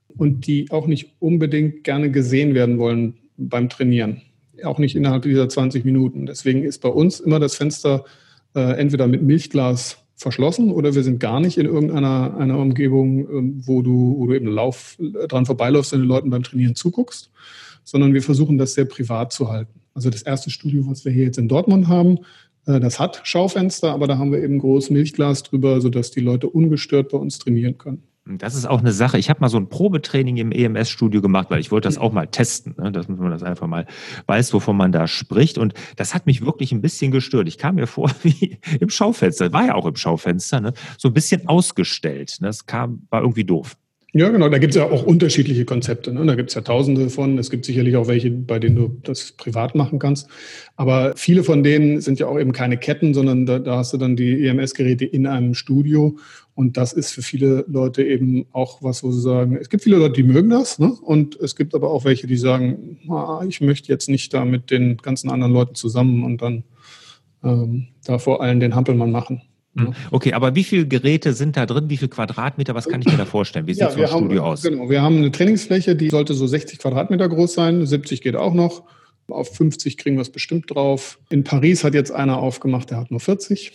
und 0.09 0.47
die 0.47 0.71
auch 0.71 0.87
nicht 0.87 1.15
unbedingt 1.19 1.85
gerne 1.85 2.11
gesehen 2.11 2.55
werden 2.55 2.79
wollen 2.79 3.15
beim 3.37 3.69
Trainieren. 3.69 4.23
Auch 4.65 4.79
nicht 4.79 4.97
innerhalb 4.97 5.23
dieser 5.23 5.49
20 5.49 5.85
Minuten. 5.85 6.27
Deswegen 6.27 6.63
ist 6.63 6.81
bei 6.81 6.89
uns 6.89 7.21
immer 7.21 7.39
das 7.39 7.57
Fenster 7.57 8.05
äh, 8.55 8.79
entweder 8.79 9.07
mit 9.07 9.23
Milchglas 9.23 9.99
verschlossen 10.17 10.71
oder 10.71 10.95
wir 10.95 11.05
sind 11.05 11.21
gar 11.21 11.41
nicht 11.41 11.59
in 11.59 11.67
irgendeiner 11.67 12.37
einer 12.39 12.59
Umgebung, 12.59 13.21
äh, 13.21 13.67
wo 13.67 13.83
du, 13.83 14.17
wo 14.19 14.27
du 14.27 14.35
eben 14.35 14.47
Lauf, 14.47 14.97
äh, 14.99 15.29
dran 15.29 15.45
vorbeiläufst 15.45 15.93
und 15.93 16.01
den 16.01 16.09
Leuten 16.09 16.31
beim 16.31 16.43
Trainieren 16.43 16.75
zuguckst, 16.75 17.31
sondern 17.85 18.15
wir 18.15 18.23
versuchen 18.23 18.57
das 18.57 18.75
sehr 18.75 18.87
privat 18.87 19.33
zu 19.33 19.51
halten. 19.51 19.81
Also 19.93 20.09
das 20.09 20.23
erste 20.23 20.51
Studio, 20.51 20.87
was 20.87 21.05
wir 21.05 21.13
hier 21.13 21.25
jetzt 21.25 21.39
in 21.39 21.49
Dortmund 21.49 21.89
haben, 21.89 22.21
äh, 22.67 22.81
das 22.81 22.99
hat 22.99 23.21
Schaufenster, 23.25 23.93
aber 23.93 24.07
da 24.07 24.17
haben 24.17 24.33
wir 24.33 24.43
eben 24.43 24.59
großes 24.59 24.91
Milchglas 24.91 25.43
drüber, 25.43 25.83
sodass 25.83 26.11
die 26.11 26.21
Leute 26.21 26.49
ungestört 26.49 27.11
bei 27.11 27.19
uns 27.19 27.39
trainieren 27.39 27.77
können. 27.77 28.03
Das 28.29 28.57
ist 28.57 28.67
auch 28.67 28.81
eine 28.81 28.93
Sache. 28.93 29.19
Ich 29.19 29.31
habe 29.31 29.41
mal 29.41 29.49
so 29.49 29.57
ein 29.57 29.69
Probetraining 29.69 30.37
im 30.37 30.51
EMS-Studio 30.51 31.23
gemacht, 31.23 31.47
weil 31.51 31.61
ich 31.61 31.71
wollte 31.71 31.87
das 31.87 31.97
auch 31.97 32.13
mal 32.13 32.27
testen, 32.27 32.75
ne? 32.77 32.91
dass 32.91 33.07
man 33.07 33.31
das 33.31 33.45
einfach 33.45 33.69
mal 33.69 33.87
weiß, 34.27 34.53
wovon 34.53 34.77
man 34.77 34.91
da 34.91 35.07
spricht. 35.07 35.59
Und 35.59 35.75
das 35.95 36.13
hat 36.13 36.27
mich 36.27 36.45
wirklich 36.45 36.73
ein 36.73 36.81
bisschen 36.81 37.13
gestört. 37.13 37.47
Ich 37.47 37.57
kam 37.57 37.77
mir 37.77 37.87
vor 37.87 38.11
wie 38.23 38.59
im 38.81 38.91
Schaufenster, 38.91 39.53
war 39.53 39.67
ja 39.67 39.75
auch 39.77 39.87
im 39.87 39.95
Schaufenster, 39.95 40.61
ne? 40.61 40.73
so 40.99 41.09
ein 41.09 41.15
bisschen 41.15 41.47
ausgestellt. 41.47 42.39
Ne? 42.41 42.49
Das 42.49 42.67
kam, 42.67 43.07
war 43.11 43.21
irgendwie 43.21 43.45
doof. 43.45 43.77
Ja, 44.13 44.31
genau. 44.31 44.49
Da 44.49 44.57
gibt 44.57 44.75
es 44.75 44.77
ja 44.79 44.85
auch 44.85 45.03
unterschiedliche 45.03 45.67
Konzepte. 45.67 46.11
Ne? 46.11 46.25
Da 46.25 46.37
gibt 46.37 46.49
es 46.49 46.55
ja 46.55 46.63
tausende 46.63 47.11
von. 47.11 47.37
Es 47.37 47.51
gibt 47.51 47.67
sicherlich 47.67 47.97
auch 47.97 48.09
welche, 48.09 48.31
bei 48.31 48.59
denen 48.59 48.75
du 48.75 49.01
das 49.03 49.33
privat 49.33 49.75
machen 49.75 49.99
kannst. 49.99 50.29
Aber 50.75 51.13
viele 51.17 51.45
von 51.45 51.63
denen 51.63 52.01
sind 52.01 52.19
ja 52.19 52.27
auch 52.27 52.39
eben 52.39 52.53
keine 52.53 52.79
Ketten, 52.79 53.13
sondern 53.13 53.45
da, 53.45 53.59
da 53.59 53.77
hast 53.77 53.93
du 53.93 53.99
dann 53.99 54.17
die 54.17 54.47
EMS-Geräte 54.47 55.05
in 55.05 55.27
einem 55.27 55.53
Studio. 55.53 56.17
Und 56.57 56.79
das 56.79 56.95
ist 56.95 57.13
für 57.13 57.21
viele 57.21 57.67
Leute 57.69 58.03
eben 58.03 58.47
auch 58.51 58.83
was, 58.83 59.05
wo 59.05 59.13
sie 59.13 59.21
sagen, 59.21 59.59
es 59.61 59.69
gibt 59.69 59.85
viele 59.85 59.99
Leute, 59.99 60.15
die 60.15 60.23
mögen 60.23 60.49
das. 60.49 60.79
Ne? 60.79 60.91
Und 61.03 61.39
es 61.39 61.55
gibt 61.55 61.75
aber 61.75 61.91
auch 61.91 62.07
welche, 62.07 62.27
die 62.27 62.39
sagen, 62.39 62.99
ah, 63.11 63.45
ich 63.47 63.61
möchte 63.61 63.93
jetzt 63.93 64.09
nicht 64.09 64.33
da 64.33 64.47
mit 64.47 64.71
den 64.71 64.97
ganzen 64.97 65.29
anderen 65.29 65.53
Leuten 65.53 65.75
zusammen 65.75 66.25
und 66.25 66.41
dann 66.41 66.65
ähm, 67.45 67.89
da 68.07 68.19
vor 68.19 68.41
allem 68.41 68.59
den 68.59 68.75
Hampelmann 68.75 69.11
machen. 69.11 69.43
Hm. 69.77 69.93
Okay, 70.11 70.33
aber 70.33 70.55
wie 70.55 70.65
viele 70.65 70.87
Geräte 70.87 71.35
sind 71.35 71.59
da 71.59 71.67
drin? 71.67 71.91
Wie 71.91 71.99
viele 71.99 72.09
Quadratmeter? 72.09 72.75
Was 72.75 72.89
kann 72.89 73.03
ich 73.03 73.07
mir 73.07 73.19
da 73.19 73.27
vorstellen? 73.27 73.67
Wie 73.67 73.75
sieht 73.75 73.83
ja, 73.83 73.91
so 73.91 74.01
ein 74.01 74.09
Studio 74.09 74.45
aus? 74.47 74.63
Genau, 74.63 74.89
wir 74.89 75.03
haben 75.03 75.19
eine 75.19 75.31
Trainingsfläche, 75.31 75.95
die 75.95 76.09
sollte 76.09 76.33
so 76.33 76.47
60 76.47 76.79
Quadratmeter 76.79 77.29
groß 77.29 77.53
sein. 77.53 77.85
70 77.85 78.23
geht 78.23 78.35
auch 78.35 78.55
noch. 78.55 78.85
Auf 79.29 79.55
50 79.55 79.99
kriegen 79.99 80.17
wir 80.17 80.23
es 80.23 80.31
bestimmt 80.31 80.75
drauf. 80.75 81.19
In 81.29 81.45
Paris 81.45 81.85
hat 81.85 81.93
jetzt 81.93 82.13
einer 82.13 82.39
aufgemacht, 82.39 82.91
der 82.91 82.97
hat 82.97 83.11
nur 83.11 83.21
40. 83.21 83.73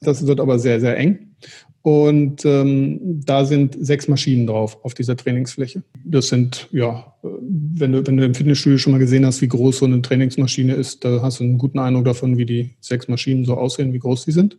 Das 0.00 0.24
wird 0.24 0.38
aber 0.38 0.60
sehr, 0.60 0.78
sehr 0.78 0.96
eng. 0.96 1.34
Und 1.82 2.44
ähm, 2.44 3.22
da 3.24 3.46
sind 3.46 3.76
sechs 3.80 4.06
Maschinen 4.06 4.46
drauf 4.46 4.78
auf 4.84 4.92
dieser 4.92 5.16
Trainingsfläche. 5.16 5.82
Das 6.04 6.28
sind, 6.28 6.68
ja, 6.72 7.14
wenn 7.22 7.92
du, 7.92 8.06
wenn 8.06 8.18
du 8.18 8.24
im 8.24 8.34
Fitnessstudio 8.34 8.76
schon 8.76 8.92
mal 8.92 8.98
gesehen 8.98 9.24
hast, 9.24 9.40
wie 9.40 9.48
groß 9.48 9.78
so 9.78 9.86
eine 9.86 10.02
Trainingsmaschine 10.02 10.74
ist, 10.74 11.04
da 11.04 11.22
hast 11.22 11.40
du 11.40 11.44
einen 11.44 11.56
guten 11.56 11.78
Eindruck 11.78 12.04
davon, 12.04 12.36
wie 12.36 12.44
die 12.44 12.70
sechs 12.80 13.08
Maschinen 13.08 13.46
so 13.46 13.54
aussehen, 13.54 13.94
wie 13.94 13.98
groß 13.98 14.26
die 14.26 14.32
sind. 14.32 14.58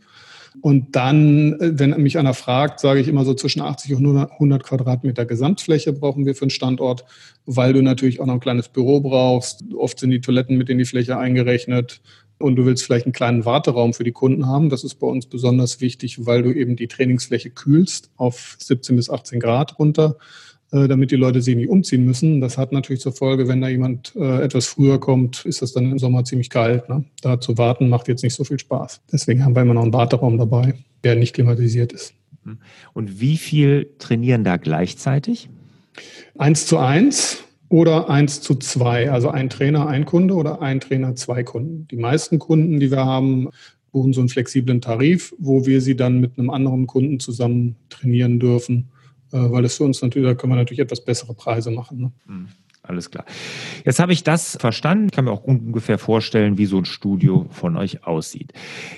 Und 0.60 0.96
dann, 0.96 1.54
äh, 1.60 1.80
wenn 1.80 1.92
mich 2.02 2.18
einer 2.18 2.34
fragt, 2.34 2.80
sage 2.80 3.00
ich 3.00 3.08
immer 3.08 3.24
so 3.24 3.34
zwischen 3.34 3.62
80 3.62 3.96
und 3.96 4.18
100 4.18 4.64
Quadratmeter 4.64 5.26
Gesamtfläche 5.26 5.94
brauchen 5.94 6.26
wir 6.26 6.36
für 6.36 6.42
einen 6.42 6.50
Standort, 6.50 7.06
weil 7.46 7.74
du 7.74 7.82
natürlich 7.82 8.20
auch 8.20 8.26
noch 8.26 8.34
ein 8.34 8.40
kleines 8.42 8.68
Büro 8.68 9.00
brauchst. 9.00 9.64
Oft 9.78 10.00
sind 10.00 10.10
die 10.10 10.22
Toiletten 10.22 10.58
mit 10.58 10.70
in 10.70 10.78
die 10.78 10.86
Fläche 10.86 11.18
eingerechnet 11.18 12.02
und 12.42 12.56
du 12.56 12.66
willst 12.66 12.84
vielleicht 12.84 13.06
einen 13.06 13.14
kleinen 13.14 13.46
Warteraum 13.46 13.94
für 13.94 14.04
die 14.04 14.12
Kunden 14.12 14.48
haben. 14.48 14.70
Das 14.70 14.84
ist 14.84 14.96
bei 14.96 15.08
uns 15.08 15.26
besonders 15.26 15.82
wichtig, 15.82 16.26
weil 16.26 16.44
du 16.44 16.54
eben 16.54 16.76
die 16.76 16.88
Trainingsfläche 16.88 17.50
kühlst 17.50 18.10
auf 18.18 18.56
17 18.60 18.96
bis 18.96 19.10
18 19.10 19.40
Grad 19.40 19.80
runter 19.80 20.18
äh, 20.72 20.88
damit 20.88 21.12
die 21.12 21.18
Leute 21.18 21.42
sich 21.42 21.56
nicht 21.56 21.70
umziehen 21.70 22.06
müssen. 22.06 22.40
Das 22.40 22.58
hat 22.58 22.72
natürlich 22.72 23.02
zur 23.02 23.12
Folge, 23.12 23.50
wenn 23.50 23.60
da 23.60 23.68
jemand 23.68 24.14
äh, 24.16 24.42
etwas 24.42 24.68
früher 24.68 25.00
kommt, 25.00 25.46
ist 25.46 25.62
das 25.62 25.74
dann 25.74 25.92
im 25.92 26.00
Sommer 26.00 26.24
ziemlich 26.24 26.50
kalt. 26.50 26.88
Ne? 26.88 27.04
Da 27.22 27.42
zu 27.42 27.58
warten 27.58 27.90
macht 27.90 28.08
jetzt 28.08 28.24
nicht 28.24 28.36
so 28.36 28.46
viel 28.46 28.58
Spaß. 28.58 29.02
Deswegen 29.12 29.44
haben 29.44 29.54
wir 29.54 29.64
immer 29.64 29.74
noch 29.74 29.84
einen 29.84 29.94
Warteraum 29.94 30.38
dabei, 30.38 30.76
der 31.04 31.16
nicht 31.16 31.34
klimatisiert 31.34 31.92
ist. 31.92 32.14
Hm. 32.46 32.58
Und 32.94 33.20
wie 33.20 33.36
viel 33.36 33.90
trainieren 34.00 34.46
da 34.46 34.56
gleichzeitig? 34.56 35.50
Eins 36.38 36.66
zu 36.66 36.78
eins 36.78 37.44
oder 37.72 38.10
eins 38.10 38.42
zu 38.42 38.56
zwei. 38.56 39.10
Also 39.10 39.30
ein 39.30 39.50
Trainer, 39.50 39.88
ein 39.88 40.06
Kunde 40.06 40.36
oder 40.36 40.62
ein 40.62 40.80
Trainer, 40.80 41.16
zwei 41.16 41.44
Kunden. 41.44 41.88
Die 41.88 41.98
meisten 41.98 42.38
Kunden, 42.38 42.80
die 42.80 42.92
wir 42.92 43.06
haben, 43.06 43.50
buchen 43.92 44.14
so 44.14 44.22
einen 44.22 44.30
flexiblen 44.30 44.82
Tarif, 44.82 45.34
wo 45.38 45.66
wir 45.66 45.82
sie 45.82 45.96
dann 45.96 46.20
mit 46.20 46.38
einem 46.38 46.50
anderen 46.50 46.88
Kunden 46.88 47.20
zusammen 47.20 47.76
trainieren 47.90 48.40
dürfen 48.40 48.90
äh, 49.32 49.38
weil 49.38 49.66
es 49.66 49.78
für 49.78 49.84
uns 49.84 50.02
natürlich, 50.02 50.28
da 50.28 50.36
können 50.36 50.54
wir 50.54 50.58
natürlich 50.58 50.80
etwas 50.80 51.04
bessere 51.04 51.34
Preise 51.34 51.72
machen. 51.72 52.00
Ne? 52.00 52.12
Alles 52.92 53.10
klar. 53.10 53.24
Jetzt 53.86 54.02
habe 54.02 54.12
ich 54.12 54.22
das 54.24 54.58
verstanden. 54.60 55.06
Ich 55.06 55.12
kann 55.14 55.24
mir 55.24 55.32
auch 55.32 55.46
ungefähr 55.46 55.98
vorstellen, 55.98 56.58
wie 56.58 56.66
so 56.66 56.78
ein 56.78 56.84
Studio 56.84 57.48
von 57.50 57.78
euch 57.78 58.06
aussieht. 58.06 58.52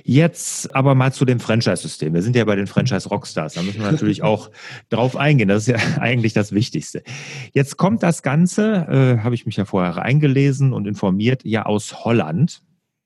Jetzt 0.03 0.73
aber 0.73 0.95
mal 0.95 1.13
zu 1.13 1.25
dem 1.25 1.39
Franchise-System. 1.39 2.12
Wir 2.15 2.23
sind 2.23 2.35
ja 2.35 2.43
bei 2.43 2.55
den 2.55 2.65
Franchise-Rockstars. 2.65 3.53
Da 3.53 3.62
müssen 3.62 3.83
wir 3.83 3.91
natürlich 3.91 4.23
auch 4.23 4.50
drauf 4.89 5.15
eingehen. 5.15 5.47
Das 5.47 5.67
ist 5.67 5.79
ja 5.79 5.97
eigentlich 6.01 6.33
das 6.33 6.53
Wichtigste. 6.53 7.03
Jetzt 7.53 7.77
kommt 7.77 8.01
das 8.01 8.23
Ganze, 8.23 8.88
äh, 8.89 9.23
habe 9.23 9.35
ich 9.35 9.45
mich 9.45 9.57
ja 9.57 9.65
vorher 9.65 10.01
eingelesen 10.01 10.73
und 10.73 10.88
informiert, 10.88 11.45
ja 11.45 11.67
aus 11.67 12.03
Holland. 12.03 12.63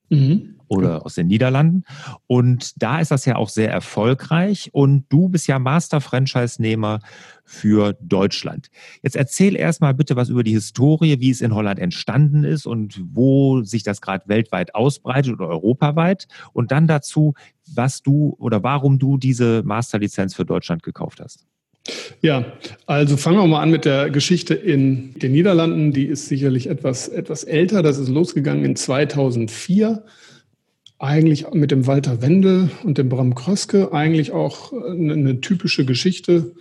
Mhm 0.08 0.57
oder 0.68 1.06
aus 1.06 1.16
den 1.16 1.28
Niederlanden. 1.28 1.84
Und 2.28 2.82
da 2.82 3.00
ist 3.00 3.12
das 3.12 3.26
ja 3.26 3.36
auch 3.36 3.50
sehr 3.50 3.72
erfolgreich. 3.72 4.70
Und 4.74 5.06
du 5.10 5.30
bist 5.30 5.48
ja 5.48 5.60
Master-Franchise-Nehmer 5.60 7.00
für 7.46 7.94
Deutschland. 8.02 8.68
Jetzt 9.02 9.16
erzähl 9.16 9.56
erstmal 9.56 9.94
bitte 9.94 10.16
was 10.16 10.30
über 10.30 10.44
die 10.44 10.52
Historie, 10.52 11.20
wie 11.20 11.30
es 11.30 11.42
in 11.42 11.56
Holland 11.56 11.80
entstanden 11.80 12.44
ist 12.44 12.66
und 12.66 13.02
wo 13.14 13.64
sich 13.64 13.84
das 13.84 14.02
gerade 14.02 14.28
weltweit 14.28 14.76
ausbreitet 14.76 15.34
oder 15.34 15.48
europaweit. 15.48 16.28
Und 16.54 16.72
dann 16.72 16.88
dazu, 16.88 17.34
was 17.74 18.02
du 18.02 18.36
oder 18.40 18.64
warum 18.64 19.00
du 19.00 19.18
diese 19.18 19.64
Masterlizenz 19.64 20.36
für 20.36 20.46
Deutschland 20.46 20.84
gekauft 20.84 21.22
hast. 21.22 21.46
Ja, 22.22 22.46
also 22.86 23.18
fangen 23.18 23.38
wir 23.38 23.48
mal 23.48 23.62
an 23.62 23.72
mit 23.72 23.86
der 23.86 24.10
Geschichte 24.10 24.54
in 24.54 25.14
den 25.20 25.32
Niederlanden. 25.32 25.92
Die 25.92 26.06
ist 26.06 26.28
sicherlich 26.28 26.68
etwas, 26.68 27.08
etwas 27.08 27.44
älter. 27.44 27.84
Das 27.84 27.98
ist 27.98 28.10
losgegangen 28.10 28.66
in 28.66 28.76
2004 28.76 30.04
eigentlich 31.00 31.52
mit 31.52 31.72
dem 31.72 31.86
Walter 31.86 32.22
Wendel 32.22 32.70
und 32.84 32.98
dem 32.98 33.10
Bram 33.10 33.36
Kröske 33.36 33.94
eigentlich 33.94 34.32
auch 34.32 34.74
eine, 34.74 35.14
eine 35.14 35.42
typische 35.42 35.86
Geschichte. 35.86 36.52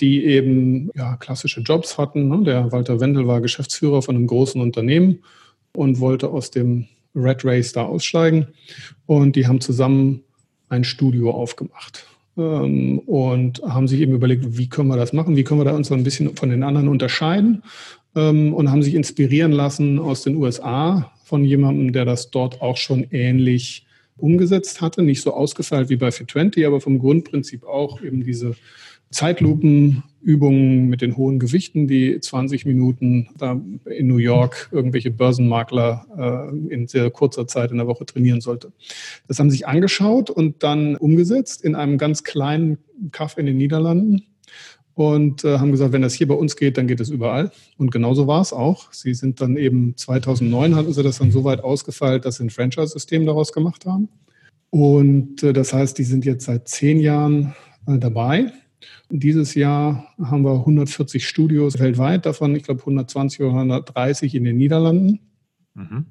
die 0.00 0.24
eben 0.24 0.88
ja, 0.94 1.16
klassische 1.16 1.60
Jobs 1.60 1.98
hatten. 1.98 2.28
Ne? 2.28 2.44
Der 2.44 2.72
Walter 2.72 2.98
Wendel 2.98 3.26
war 3.26 3.42
Geschäftsführer 3.42 4.00
von 4.00 4.16
einem 4.16 4.26
großen 4.26 4.58
Unternehmen 4.58 5.18
und 5.74 6.00
wollte 6.00 6.30
aus 6.30 6.50
dem 6.50 6.86
Red 7.14 7.44
Race 7.44 7.72
da 7.72 7.82
aussteigen. 7.82 8.46
Und 9.04 9.36
die 9.36 9.46
haben 9.46 9.60
zusammen 9.60 10.22
ein 10.68 10.84
Studio 10.84 11.30
aufgemacht 11.30 12.06
ähm, 12.36 13.00
und 13.00 13.62
haben 13.62 13.88
sich 13.88 14.00
eben 14.00 14.14
überlegt, 14.14 14.56
wie 14.56 14.68
können 14.68 14.88
wir 14.88 14.96
das 14.96 15.12
machen, 15.12 15.36
wie 15.36 15.44
können 15.44 15.60
wir 15.60 15.64
da 15.64 15.76
uns 15.76 15.88
so 15.88 15.94
ein 15.94 16.04
bisschen 16.04 16.34
von 16.36 16.48
den 16.48 16.62
anderen 16.62 16.88
unterscheiden 16.88 17.62
ähm, 18.16 18.54
und 18.54 18.70
haben 18.70 18.82
sich 18.82 18.94
inspirieren 18.94 19.52
lassen 19.52 19.98
aus 19.98 20.22
den 20.22 20.36
USA 20.36 21.12
von 21.32 21.46
jemandem, 21.46 21.94
der 21.94 22.04
das 22.04 22.30
dort 22.30 22.60
auch 22.60 22.76
schon 22.76 23.06
ähnlich 23.10 23.86
umgesetzt 24.18 24.82
hatte. 24.82 25.02
Nicht 25.02 25.22
so 25.22 25.32
ausgefeilt 25.32 25.88
wie 25.88 25.96
bei 25.96 26.08
Fit20, 26.08 26.66
aber 26.66 26.82
vom 26.82 26.98
Grundprinzip 26.98 27.64
auch 27.64 28.02
eben 28.02 28.22
diese 28.22 28.54
Zeitlupenübungen 29.10 30.90
mit 30.90 31.00
den 31.00 31.16
hohen 31.16 31.38
Gewichten, 31.38 31.88
die 31.88 32.20
20 32.20 32.66
Minuten 32.66 33.30
da 33.38 33.58
in 33.86 34.08
New 34.08 34.18
York 34.18 34.68
irgendwelche 34.72 35.10
Börsenmakler 35.10 36.50
äh, 36.70 36.74
in 36.74 36.86
sehr 36.86 37.10
kurzer 37.10 37.46
Zeit 37.46 37.70
in 37.70 37.78
der 37.78 37.86
Woche 37.86 38.04
trainieren 38.04 38.42
sollte. 38.42 38.70
Das 39.26 39.38
haben 39.38 39.50
sich 39.50 39.66
angeschaut 39.66 40.28
und 40.28 40.62
dann 40.62 40.96
umgesetzt 40.96 41.64
in 41.64 41.74
einem 41.74 41.96
ganz 41.96 42.24
kleinen 42.24 42.76
Kaff 43.10 43.38
in 43.38 43.46
den 43.46 43.56
Niederlanden 43.56 44.26
und 44.94 45.44
äh, 45.44 45.58
haben 45.58 45.72
gesagt, 45.72 45.92
wenn 45.92 46.02
das 46.02 46.14
hier 46.14 46.28
bei 46.28 46.34
uns 46.34 46.56
geht, 46.56 46.76
dann 46.76 46.86
geht 46.86 47.00
es 47.00 47.08
überall. 47.08 47.50
Und 47.78 47.90
genauso 47.90 48.26
war 48.26 48.42
es 48.42 48.52
auch. 48.52 48.92
Sie 48.92 49.14
sind 49.14 49.40
dann 49.40 49.56
eben 49.56 49.96
2009 49.96 50.74
hatten 50.74 50.92
sie 50.92 51.02
das 51.02 51.18
dann 51.18 51.30
so 51.30 51.44
weit 51.44 51.64
ausgefeilt, 51.64 52.24
dass 52.24 52.36
sie 52.36 52.44
ein 52.44 52.50
Franchise-System 52.50 53.24
daraus 53.24 53.52
gemacht 53.52 53.86
haben. 53.86 54.08
Und 54.70 55.42
äh, 55.42 55.52
das 55.52 55.72
heißt, 55.72 55.96
die 55.98 56.04
sind 56.04 56.24
jetzt 56.24 56.44
seit 56.44 56.68
zehn 56.68 57.00
Jahren 57.00 57.54
äh, 57.86 57.98
dabei. 57.98 58.52
Dieses 59.10 59.54
Jahr 59.54 60.06
haben 60.18 60.44
wir 60.44 60.60
140 60.60 61.26
Studios 61.26 61.78
weltweit, 61.78 62.26
davon 62.26 62.56
ich 62.56 62.64
glaube 62.64 62.80
120 62.80 63.40
oder 63.40 63.50
130 63.50 64.34
in 64.34 64.44
den 64.44 64.56
Niederlanden. 64.56 65.20
Mhm. 65.74 66.06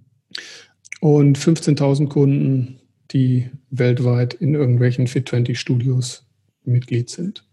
Und 1.02 1.38
15.000 1.38 2.08
Kunden, 2.08 2.80
die 3.12 3.50
weltweit 3.72 4.36
in 4.36 4.54
irgendwelchen 4.54 5.08
Fit20 5.08 5.56
Studios 5.56 6.28
Mitglied 6.64 7.10
sind. 7.10 7.44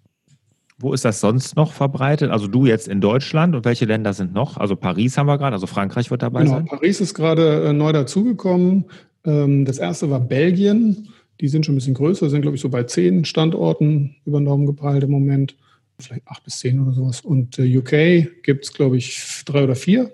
Wo 0.80 0.92
ist 0.92 1.04
das 1.04 1.20
sonst 1.20 1.56
noch 1.56 1.72
verbreitet? 1.72 2.30
Also 2.30 2.46
du 2.46 2.64
jetzt 2.64 2.86
in 2.86 3.00
Deutschland 3.00 3.56
und 3.56 3.64
welche 3.64 3.84
Länder 3.84 4.12
sind 4.12 4.32
noch? 4.32 4.56
Also 4.56 4.76
Paris 4.76 5.18
haben 5.18 5.26
wir 5.26 5.36
gerade, 5.36 5.54
also 5.54 5.66
Frankreich 5.66 6.10
wird 6.10 6.22
dabei 6.22 6.44
genau, 6.44 6.56
sein. 6.56 6.66
Paris 6.66 7.00
ist 7.00 7.14
gerade 7.14 7.64
äh, 7.64 7.72
neu 7.72 7.92
dazugekommen. 7.92 8.84
Ähm, 9.24 9.64
das 9.64 9.78
erste 9.78 10.08
war 10.08 10.20
Belgien. 10.20 11.08
Die 11.40 11.48
sind 11.48 11.66
schon 11.66 11.74
ein 11.74 11.78
bisschen 11.78 11.94
größer, 11.94 12.30
sind 12.30 12.42
glaube 12.42 12.56
ich 12.56 12.60
so 12.60 12.68
bei 12.68 12.84
zehn 12.84 13.24
Standorten 13.24 14.14
über 14.24 14.40
den 14.40 14.44
Daumen 14.44 14.66
gepeilt 14.66 15.02
im 15.02 15.10
Moment. 15.10 15.56
Vielleicht 15.98 16.26
acht 16.28 16.44
bis 16.44 16.58
zehn 16.58 16.80
oder 16.80 16.92
sowas. 16.92 17.22
Und 17.22 17.58
äh, 17.58 17.76
UK 17.76 18.42
gibt 18.44 18.64
es 18.64 18.72
glaube 18.72 18.96
ich 18.98 19.42
drei 19.46 19.64
oder 19.64 19.74
vier. 19.74 20.12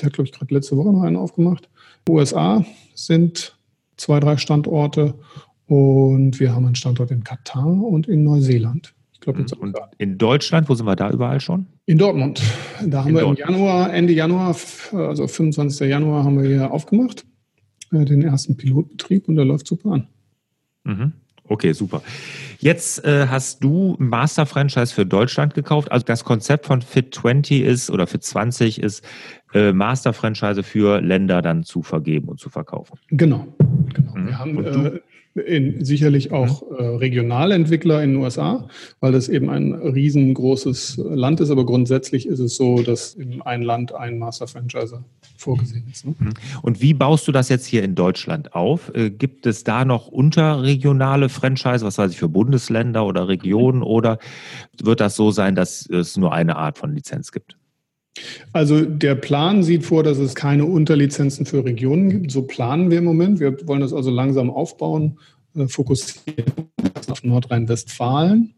Der 0.00 0.06
hat 0.06 0.12
glaube 0.12 0.28
ich 0.28 0.32
gerade 0.32 0.54
letzte 0.54 0.76
Woche 0.76 0.92
noch 0.92 1.02
einen 1.02 1.16
aufgemacht. 1.16 1.68
USA 2.08 2.64
sind 2.94 3.56
zwei, 3.96 4.20
drei 4.20 4.36
Standorte 4.36 5.14
und 5.66 6.38
wir 6.38 6.54
haben 6.54 6.66
einen 6.66 6.74
Standort 6.76 7.10
in 7.10 7.24
Katar 7.24 7.66
und 7.66 8.06
in 8.06 8.22
Neuseeland. 8.22 8.94
Glaub, 9.22 9.38
jetzt 9.38 9.56
und 9.56 9.76
in 9.98 10.18
Deutschland, 10.18 10.68
wo 10.68 10.74
sind 10.74 10.84
wir 10.84 10.96
da 10.96 11.08
überall 11.10 11.38
schon? 11.38 11.66
In 11.86 11.96
Dortmund. 11.96 12.42
Da 12.84 13.00
haben 13.00 13.10
in 13.10 13.14
wir 13.14 13.20
Dortmund. 13.20 13.38
im 13.38 13.54
Januar, 13.54 13.94
Ende 13.94 14.12
Januar, 14.12 14.56
also 14.92 15.28
25. 15.28 15.88
Januar, 15.88 16.24
haben 16.24 16.42
wir 16.42 16.48
hier 16.48 16.72
aufgemacht, 16.72 17.24
äh, 17.92 18.04
den 18.04 18.22
ersten 18.22 18.56
Pilotbetrieb 18.56 19.28
und 19.28 19.36
der 19.36 19.44
läuft 19.44 19.68
super 19.68 19.92
an. 19.92 20.08
Mhm. 20.82 21.12
Okay, 21.44 21.72
super. 21.72 22.02
Jetzt 22.58 23.04
äh, 23.04 23.26
hast 23.28 23.62
du 23.62 23.94
Master 23.98 24.44
Franchise 24.46 24.92
für 24.92 25.06
Deutschland 25.06 25.54
gekauft. 25.54 25.92
Also 25.92 26.04
das 26.04 26.24
Konzept 26.24 26.66
von 26.66 26.82
Fit 26.82 27.14
20 27.14 27.62
ist 27.62 27.90
oder 27.90 28.06
Fit 28.08 28.24
20 28.24 28.82
ist, 28.82 29.04
äh, 29.52 29.72
Master 29.72 30.12
Franchise 30.12 30.62
für 30.64 31.00
Länder 31.00 31.42
dann 31.42 31.62
zu 31.62 31.82
vergeben 31.82 32.28
und 32.28 32.40
zu 32.40 32.48
verkaufen. 32.50 32.98
Genau, 33.08 33.46
genau. 33.94 34.16
Mhm. 34.16 34.26
Wir 34.26 34.38
haben 34.38 34.64
äh, 34.64 35.00
in, 35.34 35.84
sicherlich 35.84 36.30
mhm. 36.30 36.36
auch 36.36 36.62
äh, 36.70 36.82
Regionalentwickler 36.82 38.02
in 38.02 38.12
den 38.12 38.22
USA, 38.22 38.68
weil 39.00 39.12
das 39.12 39.28
eben 39.28 39.48
ein 39.48 39.72
riesengroßes 39.72 40.98
Land 40.98 41.40
ist. 41.40 41.50
Aber 41.50 41.64
grundsätzlich 41.64 42.26
ist 42.26 42.38
es 42.38 42.56
so, 42.56 42.82
dass 42.82 43.14
in 43.14 43.40
ein 43.42 43.62
Land 43.62 43.94
ein 43.94 44.18
Master 44.18 44.46
Franchiser 44.46 45.04
vorgesehen 45.36 45.86
ist. 45.90 46.06
Ne? 46.06 46.14
Mhm. 46.18 46.32
Und 46.62 46.82
wie 46.82 46.94
baust 46.94 47.26
du 47.26 47.32
das 47.32 47.48
jetzt 47.48 47.66
hier 47.66 47.82
in 47.82 47.94
Deutschland 47.94 48.54
auf? 48.54 48.92
Äh, 48.94 49.10
gibt 49.10 49.46
es 49.46 49.64
da 49.64 49.84
noch 49.84 50.08
unterregionale 50.08 51.28
Franchise, 51.28 51.84
was 51.84 51.98
weiß 51.98 52.12
ich, 52.12 52.18
für 52.18 52.28
Bundesländer 52.28 53.06
oder 53.06 53.28
Regionen? 53.28 53.82
Oder 53.82 54.18
wird 54.82 55.00
das 55.00 55.16
so 55.16 55.30
sein, 55.30 55.54
dass 55.54 55.88
es 55.88 56.16
nur 56.16 56.32
eine 56.32 56.56
Art 56.56 56.78
von 56.78 56.94
Lizenz 56.94 57.32
gibt? 57.32 57.56
Also 58.52 58.82
der 58.82 59.14
Plan 59.14 59.62
sieht 59.62 59.84
vor, 59.84 60.02
dass 60.02 60.18
es 60.18 60.34
keine 60.34 60.66
Unterlizenzen 60.66 61.46
für 61.46 61.64
Regionen 61.64 62.10
gibt. 62.10 62.30
So 62.30 62.42
planen 62.42 62.90
wir 62.90 62.98
im 62.98 63.04
Moment. 63.04 63.40
Wir 63.40 63.66
wollen 63.66 63.80
das 63.80 63.92
also 63.92 64.10
langsam 64.10 64.50
aufbauen, 64.50 65.18
äh, 65.56 65.66
fokussieren 65.66 66.52
auf 67.08 67.24
Nordrhein-Westfalen. 67.24 68.54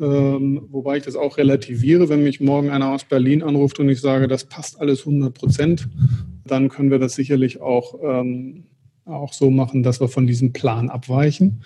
Ähm, 0.00 0.66
wobei 0.70 0.98
ich 0.98 1.04
das 1.04 1.16
auch 1.16 1.38
relativiere, 1.38 2.08
wenn 2.08 2.22
mich 2.22 2.40
morgen 2.40 2.70
einer 2.70 2.92
aus 2.92 3.04
Berlin 3.04 3.42
anruft 3.42 3.80
und 3.80 3.88
ich 3.88 4.00
sage, 4.00 4.28
das 4.28 4.44
passt 4.44 4.80
alles 4.80 5.00
100 5.00 5.34
Prozent, 5.34 5.88
dann 6.44 6.68
können 6.68 6.90
wir 6.90 7.00
das 7.00 7.14
sicherlich 7.14 7.60
auch 7.60 7.94
ähm, 8.02 8.64
auch 9.08 9.32
so 9.32 9.50
machen, 9.50 9.82
dass 9.82 10.00
wir 10.00 10.08
von 10.08 10.26
diesem 10.26 10.52
Plan 10.52 10.90
abweichen. 10.90 11.62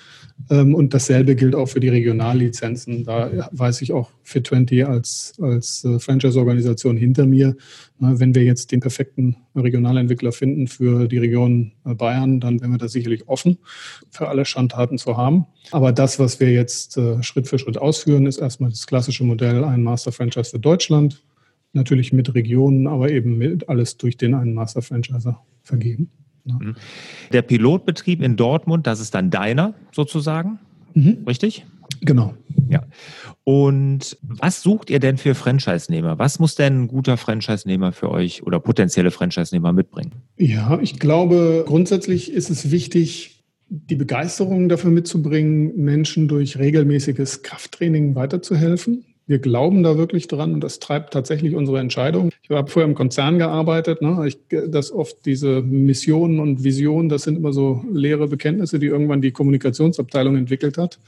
Ähm, 0.50 0.74
und 0.74 0.94
dasselbe 0.94 1.36
gilt 1.36 1.54
auch 1.54 1.66
für 1.66 1.80
die 1.80 1.88
Regionallizenzen. 1.88 3.04
Da 3.04 3.48
weiß 3.52 3.82
ich 3.82 3.92
auch 3.92 4.10
für 4.22 4.42
20 4.42 4.86
als, 4.86 5.34
als 5.40 5.84
äh, 5.84 5.98
Franchise-Organisation 5.98 6.96
hinter 6.96 7.26
mir. 7.26 7.56
Wenn 7.98 8.34
wir 8.34 8.42
jetzt 8.42 8.72
den 8.72 8.80
perfekten 8.80 9.36
Regionalentwickler 9.54 10.32
finden 10.32 10.66
für 10.66 11.06
die 11.06 11.18
Region 11.18 11.72
äh, 11.84 11.94
Bayern, 11.94 12.40
dann 12.40 12.60
wären 12.60 12.72
wir 12.72 12.78
da 12.78 12.88
sicherlich 12.88 13.28
offen, 13.28 13.58
für 14.10 14.28
alle 14.28 14.44
Schandtaten 14.44 14.98
zu 14.98 15.16
haben. 15.16 15.46
Aber 15.70 15.92
das, 15.92 16.18
was 16.18 16.40
wir 16.40 16.50
jetzt 16.50 16.96
äh, 16.96 17.22
Schritt 17.22 17.48
für 17.48 17.58
Schritt 17.58 17.78
ausführen, 17.78 18.26
ist 18.26 18.38
erstmal 18.38 18.70
das 18.70 18.86
klassische 18.86 19.24
Modell, 19.24 19.64
ein 19.64 19.82
Master-Franchise 19.82 20.50
für 20.50 20.58
Deutschland. 20.58 21.22
Natürlich 21.74 22.12
mit 22.12 22.34
Regionen, 22.34 22.86
aber 22.86 23.10
eben 23.10 23.38
mit 23.38 23.68
alles 23.68 23.96
durch 23.96 24.16
den 24.16 24.34
einen 24.34 24.52
Master-Franchiser 24.52 25.40
vergeben. 25.62 26.10
Ja. 26.44 26.54
Mhm. 26.54 26.76
Der 27.32 27.42
Pilotbetrieb 27.42 28.22
in 28.22 28.36
Dortmund, 28.36 28.86
das 28.86 29.00
ist 29.00 29.14
dann 29.14 29.30
deiner 29.30 29.74
sozusagen, 29.92 30.58
mhm. 30.94 31.18
richtig? 31.26 31.64
Genau. 32.00 32.34
Ja. 32.68 32.82
Und 33.44 34.16
was 34.22 34.62
sucht 34.62 34.90
ihr 34.90 34.98
denn 34.98 35.18
für 35.18 35.34
Franchise-Nehmer? 35.34 36.18
Was 36.18 36.38
muss 36.38 36.54
denn 36.54 36.82
ein 36.82 36.88
guter 36.88 37.16
Franchise-Nehmer 37.16 37.92
für 37.92 38.10
euch 38.10 38.42
oder 38.44 38.60
potenzielle 38.60 39.10
Franchise-Nehmer 39.10 39.72
mitbringen? 39.72 40.12
Ja, 40.36 40.78
ich 40.80 40.98
glaube, 40.98 41.64
grundsätzlich 41.66 42.32
ist 42.32 42.50
es 42.50 42.70
wichtig, 42.70 43.44
die 43.68 43.96
Begeisterung 43.96 44.68
dafür 44.68 44.90
mitzubringen, 44.90 45.76
Menschen 45.76 46.28
durch 46.28 46.58
regelmäßiges 46.58 47.42
Krafttraining 47.42 48.14
weiterzuhelfen. 48.14 49.04
Wir 49.32 49.38
glauben 49.38 49.82
da 49.82 49.96
wirklich 49.96 50.28
dran 50.28 50.52
und 50.52 50.60
das 50.60 50.78
treibt 50.78 51.14
tatsächlich 51.14 51.54
unsere 51.54 51.80
Entscheidung. 51.80 52.28
Ich 52.42 52.50
habe 52.50 52.70
vorher 52.70 52.86
im 52.86 52.94
Konzern 52.94 53.38
gearbeitet, 53.38 54.02
ne? 54.02 54.22
ich, 54.26 54.36
dass 54.68 54.92
oft 54.92 55.24
diese 55.24 55.62
Missionen 55.62 56.38
und 56.38 56.64
Visionen, 56.64 57.08
das 57.08 57.22
sind 57.22 57.38
immer 57.38 57.54
so 57.54 57.82
leere 57.90 58.28
Bekenntnisse, 58.28 58.78
die 58.78 58.88
irgendwann 58.88 59.22
die 59.22 59.30
Kommunikationsabteilung 59.30 60.36
entwickelt 60.36 60.76
hat. 60.76 60.98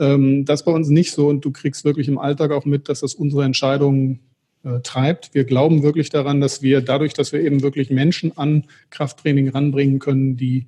Ähm, 0.00 0.44
das 0.46 0.64
bei 0.64 0.72
uns 0.72 0.88
nicht 0.88 1.12
so 1.12 1.28
und 1.28 1.44
du 1.44 1.52
kriegst 1.52 1.84
wirklich 1.84 2.08
im 2.08 2.18
Alltag 2.18 2.50
auch 2.50 2.64
mit, 2.64 2.88
dass 2.88 3.02
das 3.02 3.14
unsere 3.14 3.44
Entscheidungen 3.44 4.18
äh, 4.64 4.80
treibt. 4.80 5.32
Wir 5.32 5.44
glauben 5.44 5.84
wirklich 5.84 6.10
daran, 6.10 6.40
dass 6.40 6.62
wir 6.62 6.80
dadurch, 6.80 7.14
dass 7.14 7.32
wir 7.32 7.40
eben 7.40 7.62
wirklich 7.62 7.88
Menschen 7.88 8.36
an 8.36 8.64
Krafttraining 8.90 9.48
ranbringen 9.50 10.00
können, 10.00 10.36
die 10.36 10.66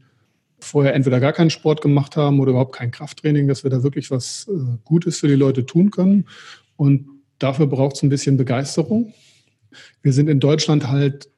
vorher 0.61 0.95
entweder 0.95 1.19
gar 1.19 1.33
keinen 1.33 1.51
Sport 1.51 1.81
gemacht 1.81 2.17
haben 2.17 2.39
oder 2.39 2.51
überhaupt 2.51 2.77
kein 2.77 2.93
Krafttraining, 2.93 3.49
dass 3.49 3.65
wir 3.65 3.71
da 3.73 3.83
wirklich 3.83 4.13
was 4.13 4.49
äh, 4.49 4.79
Gutes 4.85 5.19
für 5.19 5.27
die 5.27 5.35
Leute 5.35 5.67
tun 5.67 5.91
können. 5.91 6.27
Und 6.77 7.07
dafür 7.39 7.67
braucht 7.67 7.97
es 7.97 8.03
ein 8.03 8.09
bisschen 8.09 8.37
Begeisterung. 8.37 9.13
Wir 10.03 10.13
sind 10.13 10.29
in 10.29 10.41
Deutschland 10.41 10.89
halt 10.89 11.29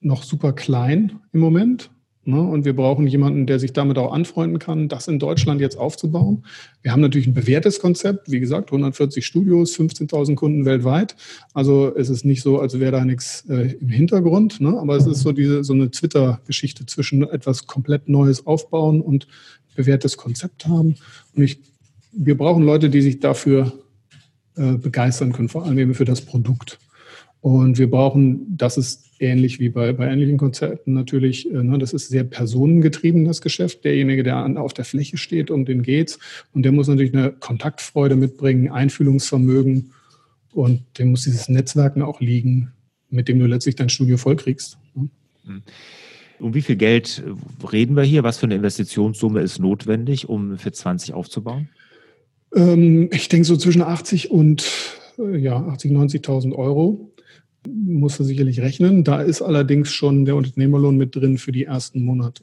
noch 0.00 0.22
super 0.22 0.52
klein 0.52 1.20
im 1.32 1.40
Moment. 1.40 1.90
Ne? 2.24 2.40
Und 2.40 2.64
wir 2.64 2.76
brauchen 2.76 3.08
jemanden, 3.08 3.46
der 3.46 3.58
sich 3.58 3.72
damit 3.72 3.98
auch 3.98 4.12
anfreunden 4.12 4.60
kann, 4.60 4.88
das 4.88 5.08
in 5.08 5.18
Deutschland 5.18 5.60
jetzt 5.60 5.76
aufzubauen. 5.76 6.44
Wir 6.80 6.92
haben 6.92 7.00
natürlich 7.00 7.26
ein 7.26 7.34
bewährtes 7.34 7.80
Konzept, 7.80 8.30
wie 8.30 8.38
gesagt, 8.38 8.70
140 8.70 9.26
Studios, 9.26 9.76
15.000 9.76 10.36
Kunden 10.36 10.64
weltweit. 10.64 11.16
Also 11.52 11.92
es 11.96 12.10
ist 12.10 12.24
nicht 12.24 12.42
so, 12.42 12.60
als 12.60 12.78
wäre 12.78 12.92
da 12.92 13.04
nichts 13.04 13.44
äh, 13.48 13.72
im 13.80 13.88
Hintergrund, 13.88 14.60
ne? 14.60 14.78
aber 14.78 14.96
es 14.96 15.06
ist 15.06 15.22
so 15.22 15.32
diese 15.32 15.64
so 15.64 15.72
eine 15.72 15.90
Twitter-Geschichte 15.90 16.86
zwischen 16.86 17.24
etwas 17.24 17.66
komplett 17.66 18.08
Neues 18.08 18.46
aufbauen 18.46 19.00
und 19.00 19.26
bewährtes 19.74 20.16
Konzept 20.16 20.66
haben. 20.66 20.94
Und 21.34 21.42
ich, 21.42 21.58
wir 22.12 22.36
brauchen 22.36 22.64
Leute, 22.64 22.88
die 22.88 23.02
sich 23.02 23.18
dafür 23.18 23.72
äh, 24.56 24.72
begeistern 24.72 25.32
können, 25.32 25.48
vor 25.48 25.64
allem 25.64 25.78
eben 25.78 25.94
für 25.94 26.04
das 26.04 26.20
Produkt. 26.20 26.78
Und 27.42 27.76
wir 27.76 27.90
brauchen, 27.90 28.56
das 28.56 28.78
ist 28.78 29.04
ähnlich 29.18 29.58
wie 29.58 29.68
bei, 29.68 29.92
bei 29.92 30.06
ähnlichen 30.06 30.38
Konzerten 30.38 30.92
natürlich, 30.92 31.50
äh, 31.50 31.62
ne, 31.62 31.76
das 31.78 31.92
ist 31.92 32.08
sehr 32.08 32.22
personengetrieben, 32.22 33.24
das 33.24 33.40
Geschäft. 33.40 33.84
Derjenige, 33.84 34.22
der 34.22 34.36
an, 34.36 34.56
auf 34.56 34.74
der 34.74 34.84
Fläche 34.84 35.16
steht, 35.16 35.50
um 35.50 35.64
den 35.64 35.82
geht's. 35.82 36.20
Und 36.52 36.62
der 36.62 36.70
muss 36.70 36.86
natürlich 36.86 37.12
eine 37.12 37.32
Kontaktfreude 37.32 38.14
mitbringen, 38.14 38.70
Einfühlungsvermögen 38.70 39.90
Und 40.52 40.82
dem 40.98 41.10
muss 41.10 41.24
dieses 41.24 41.48
Netzwerk 41.48 42.00
auch 42.00 42.20
liegen, 42.20 42.72
mit 43.10 43.26
dem 43.26 43.40
du 43.40 43.46
letztlich 43.46 43.74
dein 43.74 43.88
Studio 43.88 44.18
vollkriegst. 44.18 44.78
Ne? 44.94 45.08
Mhm. 45.44 45.62
Um 46.38 46.54
wie 46.54 46.62
viel 46.62 46.76
Geld 46.76 47.22
reden 47.72 47.96
wir 47.96 48.02
hier? 48.02 48.22
Was 48.22 48.38
für 48.38 48.46
eine 48.46 48.56
Investitionssumme 48.56 49.40
ist 49.40 49.58
notwendig, 49.58 50.28
um 50.28 50.58
Fit 50.58 50.74
20 50.74 51.14
aufzubauen? 51.14 51.68
Ähm, 52.54 53.08
ich 53.12 53.28
denke 53.28 53.46
so 53.46 53.56
zwischen 53.56 53.82
80 53.82 54.30
und 54.30 54.70
äh, 55.18 55.38
ja, 55.38 55.56
80, 55.56 55.92
90.000 55.92 56.54
Euro 56.54 57.12
muss 57.68 58.18
er 58.18 58.24
sicherlich 58.24 58.60
rechnen. 58.60 59.04
Da 59.04 59.22
ist 59.22 59.42
allerdings 59.42 59.92
schon 59.92 60.24
der 60.24 60.36
Unternehmerlohn 60.36 60.96
mit 60.96 61.14
drin 61.14 61.38
für 61.38 61.52
die 61.52 61.64
ersten 61.64 62.04
Monate. 62.04 62.42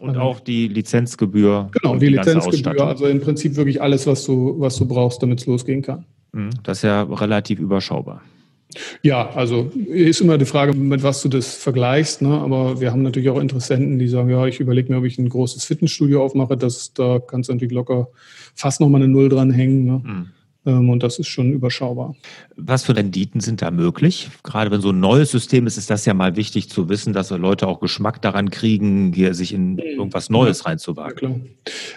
Und 0.00 0.10
also, 0.10 0.20
auch 0.20 0.40
die 0.40 0.66
Lizenzgebühr. 0.68 1.70
Genau, 1.72 1.94
die, 1.94 2.06
die 2.06 2.16
Lizenzgebühr. 2.16 2.86
Also 2.86 3.06
im 3.06 3.20
Prinzip 3.20 3.54
wirklich 3.54 3.80
alles, 3.80 4.06
was 4.06 4.24
du, 4.24 4.56
was 4.58 4.76
du 4.76 4.86
brauchst, 4.86 5.22
damit 5.22 5.40
es 5.40 5.46
losgehen 5.46 5.82
kann. 5.82 6.04
Mhm, 6.32 6.50
das 6.64 6.78
ist 6.78 6.82
ja 6.82 7.02
relativ 7.02 7.60
überschaubar. 7.60 8.22
Ja, 9.02 9.30
also 9.30 9.70
ist 9.88 10.20
immer 10.20 10.38
die 10.38 10.44
Frage, 10.44 10.74
mit 10.74 11.02
was 11.02 11.22
du 11.22 11.28
das 11.28 11.54
vergleichst. 11.54 12.22
Ne? 12.22 12.28
Aber 12.28 12.80
wir 12.80 12.92
haben 12.92 13.02
natürlich 13.02 13.30
auch 13.30 13.40
Interessenten, 13.40 13.98
die 13.98 14.08
sagen, 14.08 14.30
ja, 14.30 14.46
ich 14.46 14.60
überlege 14.60 14.92
mir, 14.92 14.98
ob 14.98 15.04
ich 15.04 15.18
ein 15.18 15.28
großes 15.28 15.64
Fitnessstudio 15.64 16.24
aufmache. 16.24 16.56
Das, 16.56 16.92
da 16.92 17.18
kannst 17.18 17.48
du 17.48 17.54
natürlich 17.54 17.74
locker 17.74 18.08
fast 18.54 18.80
nochmal 18.80 19.02
eine 19.02 19.10
Null 19.10 19.28
dranhängen. 19.28 19.84
Ne? 19.84 20.02
Mhm. 20.04 20.26
Ähm, 20.66 20.90
und 20.90 21.02
das 21.02 21.18
ist 21.18 21.28
schon 21.28 21.52
überschaubar. 21.52 22.14
Was 22.56 22.84
für 22.84 22.96
Renditen 22.96 23.40
sind 23.40 23.62
da 23.62 23.70
möglich? 23.70 24.28
Gerade 24.42 24.70
wenn 24.70 24.80
so 24.80 24.90
ein 24.90 24.98
neues 25.00 25.30
System 25.30 25.66
ist, 25.66 25.78
ist 25.78 25.88
das 25.88 26.04
ja 26.04 26.12
mal 26.12 26.36
wichtig 26.36 26.68
zu 26.68 26.88
wissen, 26.88 27.12
dass 27.12 27.30
Leute 27.30 27.68
auch 27.68 27.80
Geschmack 27.80 28.20
daran 28.20 28.50
kriegen, 28.50 29.12
hier 29.12 29.34
sich 29.34 29.54
in 29.54 29.74
mhm. 29.74 29.78
irgendwas 29.78 30.28
Neues 30.28 30.58
ja, 30.60 30.66
reinzuwagen. 30.66 31.16
klar. 31.16 31.40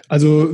Also 0.07 0.49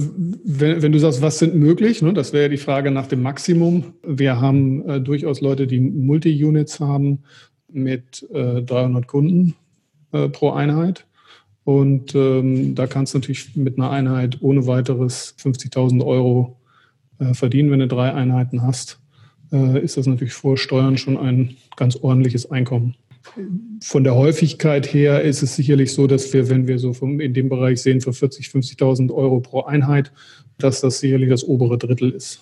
wenn, 0.45 0.81
wenn, 0.81 0.91
du 0.93 0.99
sagst, 0.99 1.21
was 1.21 1.39
sind 1.39 1.55
möglich, 1.55 2.01
ne, 2.01 2.13
das 2.13 2.31
wäre 2.31 2.43
ja 2.43 2.49
die 2.49 2.57
Frage 2.57 2.89
nach 2.89 3.07
dem 3.07 3.21
Maximum. 3.21 3.93
Wir 4.03 4.39
haben 4.39 4.87
äh, 4.87 5.01
durchaus 5.01 5.41
Leute, 5.41 5.67
die 5.67 5.81
Multi-Units 5.81 6.79
haben 6.79 7.23
mit 7.71 8.25
äh, 8.33 8.61
300 8.61 9.05
Kunden 9.05 9.55
äh, 10.13 10.29
pro 10.29 10.51
Einheit. 10.51 11.05
Und 11.65 12.13
ähm, 12.15 12.75
da 12.75 12.85
kannst 12.85 13.13
du 13.13 13.17
natürlich 13.17 13.55
mit 13.55 13.77
einer 13.77 13.89
Einheit 13.89 14.37
ohne 14.41 14.67
weiteres 14.67 15.35
50.000 15.39 16.05
Euro 16.05 16.57
verdienen. 17.33 17.71
Wenn 17.71 17.79
du 17.79 17.87
drei 17.87 18.13
Einheiten 18.13 18.61
hast, 18.61 18.99
äh, 19.51 19.79
ist 19.81 19.97
das 19.97 20.07
natürlich 20.07 20.33
vor 20.33 20.57
Steuern 20.57 20.97
schon 20.97 21.17
ein 21.17 21.55
ganz 21.75 21.95
ordentliches 21.95 22.49
Einkommen. 22.51 22.95
Von 23.81 24.03
der 24.03 24.15
Häufigkeit 24.15 24.93
her 24.93 25.23
ist 25.23 25.41
es 25.41 25.55
sicherlich 25.55 25.91
so, 25.93 26.05
dass 26.05 26.31
wir, 26.31 26.49
wenn 26.49 26.67
wir 26.67 26.77
so 26.77 26.93
vom, 26.93 27.19
in 27.19 27.33
dem 27.33 27.49
Bereich 27.49 27.81
sehen, 27.81 27.99
für 27.99 28.11
40.000, 28.11 28.77
50.000 28.77 29.11
Euro 29.11 29.39
pro 29.39 29.63
Einheit, 29.63 30.11
dass 30.59 30.81
das 30.81 30.99
sicherlich 30.99 31.29
das 31.29 31.43
obere 31.43 31.77
Drittel 31.77 32.11
ist 32.11 32.41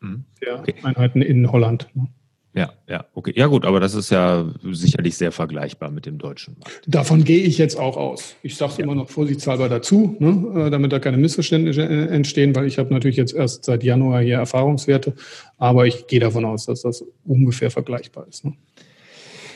mhm. 0.00 0.24
der 0.42 0.60
okay. 0.60 0.74
Einheiten 0.82 1.22
in 1.22 1.50
Holland. 1.50 1.88
Ja, 2.52 2.72
ja, 2.88 3.04
okay. 3.14 3.32
Ja 3.36 3.46
gut, 3.46 3.64
aber 3.64 3.78
das 3.78 3.94
ist 3.94 4.10
ja 4.10 4.44
sicherlich 4.72 5.16
sehr 5.16 5.30
vergleichbar 5.30 5.90
mit 5.90 6.04
dem 6.04 6.18
deutschen 6.18 6.56
Markt. 6.58 6.82
Davon 6.86 7.22
gehe 7.22 7.44
ich 7.44 7.58
jetzt 7.58 7.78
auch 7.78 7.96
aus. 7.96 8.34
Ich 8.42 8.56
sage 8.56 8.72
es 8.72 8.78
ja. 8.78 8.84
immer 8.84 8.96
noch 8.96 9.08
vorsichtshalber 9.08 9.68
dazu, 9.68 10.16
ne, 10.18 10.66
äh, 10.66 10.70
damit 10.70 10.92
da 10.92 10.98
keine 10.98 11.16
Missverständnisse 11.16 11.82
äh, 11.82 12.06
entstehen, 12.08 12.56
weil 12.56 12.66
ich 12.66 12.78
habe 12.78 12.92
natürlich 12.92 13.16
jetzt 13.16 13.34
erst 13.34 13.64
seit 13.64 13.84
Januar 13.84 14.22
hier 14.22 14.36
Erfahrungswerte, 14.36 15.14
aber 15.58 15.86
ich 15.86 16.08
gehe 16.08 16.18
davon 16.18 16.44
aus, 16.44 16.66
dass 16.66 16.82
das 16.82 17.04
ungefähr 17.24 17.70
vergleichbar 17.70 18.26
ist. 18.28 18.44
Ne? 18.44 18.54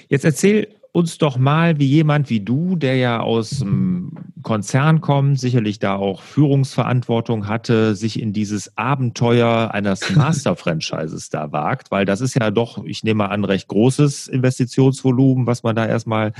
Jetzt 0.08 0.24
erzähl 0.24 0.68
uns 0.94 1.18
doch 1.18 1.36
mal, 1.38 1.80
wie 1.80 1.88
jemand 1.88 2.30
wie 2.30 2.38
du, 2.38 2.76
der 2.76 2.94
ja 2.94 3.18
aus 3.18 3.60
einem 3.60 4.12
Konzern 4.42 5.00
kommt, 5.00 5.40
sicherlich 5.40 5.80
da 5.80 5.96
auch 5.96 6.22
Führungsverantwortung 6.22 7.48
hatte, 7.48 7.96
sich 7.96 8.20
in 8.20 8.32
dieses 8.32 8.78
Abenteuer 8.78 9.72
eines 9.72 10.08
Master-Franchises 10.14 11.30
da 11.30 11.50
wagt, 11.50 11.90
weil 11.90 12.04
das 12.04 12.20
ist 12.20 12.34
ja 12.34 12.52
doch, 12.52 12.84
ich 12.84 13.02
nehme 13.02 13.28
an, 13.28 13.44
recht 13.44 13.66
großes 13.66 14.28
Investitionsvolumen, 14.28 15.48
was 15.48 15.64
man 15.64 15.74
da 15.74 15.84
erstmal 15.84 16.32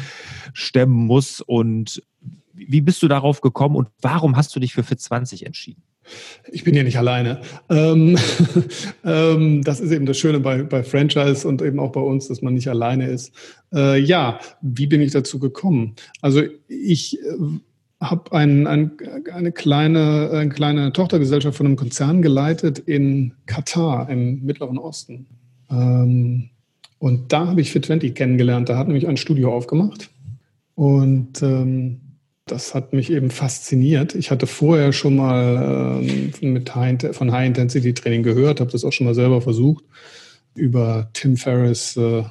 stemmen 0.52 1.04
muss. 1.06 1.40
Und 1.40 2.00
wie 2.52 2.80
bist 2.80 3.02
du 3.02 3.08
darauf 3.08 3.40
gekommen 3.40 3.74
und 3.74 3.88
warum 4.02 4.36
hast 4.36 4.54
du 4.54 4.60
dich 4.60 4.72
für 4.72 4.82
Fit20 4.82 5.44
entschieden? 5.44 5.82
Ich 6.50 6.64
bin 6.64 6.74
ja 6.74 6.82
nicht 6.82 6.98
alleine. 6.98 7.40
Ähm, 7.70 8.16
ähm, 9.04 9.62
das 9.62 9.80
ist 9.80 9.90
eben 9.90 10.06
das 10.06 10.18
Schöne 10.18 10.40
bei, 10.40 10.62
bei 10.62 10.82
Franchise 10.82 11.46
und 11.46 11.62
eben 11.62 11.78
auch 11.78 11.92
bei 11.92 12.00
uns, 12.00 12.28
dass 12.28 12.42
man 12.42 12.54
nicht 12.54 12.68
alleine 12.68 13.08
ist. 13.08 13.32
Äh, 13.72 14.00
ja, 14.00 14.38
wie 14.60 14.86
bin 14.86 15.00
ich 15.00 15.12
dazu 15.12 15.38
gekommen? 15.38 15.94
Also 16.20 16.42
ich 16.68 17.18
äh, 17.20 17.36
habe 18.00 18.32
ein, 18.32 18.66
ein, 18.66 18.92
eine, 19.32 19.52
kleine, 19.52 20.30
eine 20.32 20.50
kleine 20.50 20.92
Tochtergesellschaft 20.92 21.56
von 21.56 21.66
einem 21.66 21.76
Konzern 21.76 22.22
geleitet 22.22 22.78
in 22.78 23.34
Katar 23.46 24.08
im 24.10 24.42
Mittleren 24.44 24.78
Osten. 24.78 25.26
Ähm, 25.70 26.50
und 26.98 27.32
da 27.32 27.48
habe 27.48 27.60
ich 27.60 27.70
Fit20 27.70 28.12
kennengelernt. 28.12 28.68
Da 28.68 28.78
hat 28.78 28.86
nämlich 28.86 29.08
ein 29.08 29.16
Studio 29.16 29.54
aufgemacht. 29.54 30.10
Und 30.74 31.42
ähm, 31.42 32.00
das 32.46 32.74
hat 32.74 32.92
mich 32.92 33.10
eben 33.10 33.30
fasziniert. 33.30 34.14
Ich 34.14 34.30
hatte 34.30 34.46
vorher 34.46 34.92
schon 34.92 35.16
mal 35.16 36.00
ähm, 36.02 36.64
High, 36.74 37.16
von 37.16 37.32
High 37.32 37.46
Intensity 37.46 37.94
Training 37.94 38.22
gehört, 38.22 38.60
habe 38.60 38.70
das 38.70 38.84
auch 38.84 38.92
schon 38.92 39.06
mal 39.06 39.14
selber 39.14 39.40
versucht 39.40 39.84
über 40.54 41.08
Tim 41.14 41.36
Ferriss. 41.36 41.96
Äh, 41.96 42.24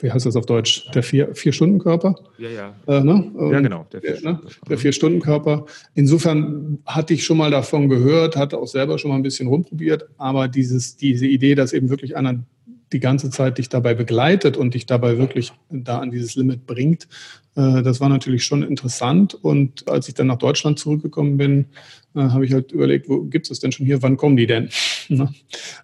wie 0.00 0.10
heißt 0.10 0.26
das 0.26 0.36
auf 0.36 0.46
Deutsch? 0.46 0.90
Der 0.94 1.02
Vier-Stunden-Körper? 1.02 2.16
ja, 2.38 2.48
ja. 2.48 2.74
Äh, 2.86 3.02
ne? 3.04 3.32
ja, 3.52 3.60
genau. 3.60 3.86
Der, 3.92 4.20
ne? 4.20 4.40
Vier-Stunden-Körper. 4.76 5.64
Insofern 5.94 6.78
hatte 6.84 7.14
ich 7.14 7.24
schon 7.24 7.38
mal 7.38 7.50
davon 7.50 7.88
gehört, 7.88 8.36
hatte 8.36 8.58
auch 8.58 8.66
selber 8.66 8.98
schon 8.98 9.10
mal 9.10 9.16
ein 9.16 9.22
bisschen 9.22 9.48
rumprobiert, 9.48 10.08
aber 10.18 10.48
dieses, 10.48 10.96
diese 10.96 11.26
Idee, 11.26 11.54
dass 11.54 11.72
eben 11.72 11.88
wirklich 11.88 12.16
einer 12.16 12.44
die 12.92 13.00
ganze 13.00 13.30
Zeit 13.30 13.58
dich 13.58 13.68
dabei 13.68 13.94
begleitet 13.94 14.56
und 14.56 14.74
dich 14.74 14.86
dabei 14.86 15.18
wirklich 15.18 15.52
da 15.70 15.98
an 15.98 16.10
dieses 16.10 16.34
Limit 16.34 16.66
bringt, 16.66 17.08
äh, 17.56 17.82
das 17.82 18.00
war 18.00 18.08
natürlich 18.08 18.44
schon 18.44 18.62
interessant. 18.62 19.34
Und 19.34 19.88
als 19.88 20.08
ich 20.08 20.14
dann 20.14 20.28
nach 20.28 20.38
Deutschland 20.38 20.78
zurückgekommen 20.78 21.36
bin, 21.36 21.66
äh, 22.14 22.20
habe 22.20 22.44
ich 22.44 22.52
halt 22.52 22.72
überlegt, 22.72 23.08
wo 23.08 23.22
gibt 23.22 23.46
es 23.46 23.50
das 23.50 23.60
denn 23.60 23.72
schon 23.72 23.86
hier? 23.86 24.02
Wann 24.02 24.16
kommen 24.16 24.36
die 24.36 24.46
denn? 24.46 24.68
Ne? 25.08 25.28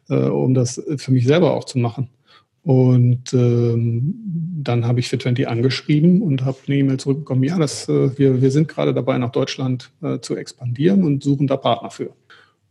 Äh, 0.09 0.15
um 0.15 0.55
das 0.55 0.81
für 0.97 1.11
mich 1.11 1.27
selber 1.27 1.53
auch 1.53 1.65
zu 1.65 1.79
machen. 1.79 2.09
Und 2.63 3.35
ähm, 3.35 4.15
dann 4.63 4.87
habe 4.87 5.01
ich 5.01 5.09
Fit20 5.09 5.47
angeschrieben 5.47 6.23
und 6.23 6.45
habe 6.45 6.57
eine 6.67 6.77
E-Mail 6.77 6.99
zurückbekommen, 6.99 7.43
ja, 7.43 7.59
das, 7.59 7.89
wir, 7.89 8.41
wir 8.41 8.51
sind 8.51 8.69
gerade 8.69 8.95
dabei, 8.95 9.19
nach 9.19 9.33
Deutschland 9.33 9.91
zu 10.23 10.37
expandieren 10.37 11.03
und 11.03 11.23
suchen 11.23 11.47
da 11.47 11.57
Partner 11.57 11.91
für. 11.91 12.15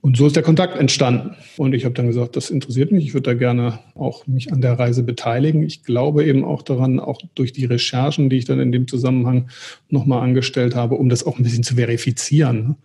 Und 0.08 0.15
so 0.15 0.26
ist 0.26 0.38
der 0.38 0.43
Kontakt 0.43 0.78
entstanden. 0.78 1.36
Und 1.58 1.74
ich 1.74 1.84
habe 1.84 1.93
dann 1.93 2.08
gesagt, 2.08 2.38
das 2.38 2.50
interessiert 2.50 2.93
mich. 2.93 3.04
Ich 3.04 3.13
würde 3.13 3.32
da 3.32 3.34
gerne 3.34 3.80
auch 3.93 4.26
mich 4.26 4.54
an 4.54 4.62
der 4.62 4.80
Reise 4.80 5.04
beteiligen. 5.04 5.63
Ich 5.63 5.84
glaube 5.84 6.24
eben 6.24 6.46
auch 6.46 6.62
daran, 6.62 7.02
auch 7.02 7.20
durch 7.36 7.52
die 7.52 7.65
Recherchen, 7.65 8.30
die 8.30 8.38
ich 8.38 8.46
dann 8.46 8.62
in 8.62 8.72
dem 8.72 8.88
Zusammenhang 8.88 9.50
nochmal 9.89 10.22
angestellt 10.22 10.76
habe, 10.76 10.96
um 10.96 11.10
das 11.10 11.26
auch 11.26 11.38
ein 11.38 11.43
bisschen 11.43 11.63
zu 11.63 11.76
verifizieren, 11.76 12.78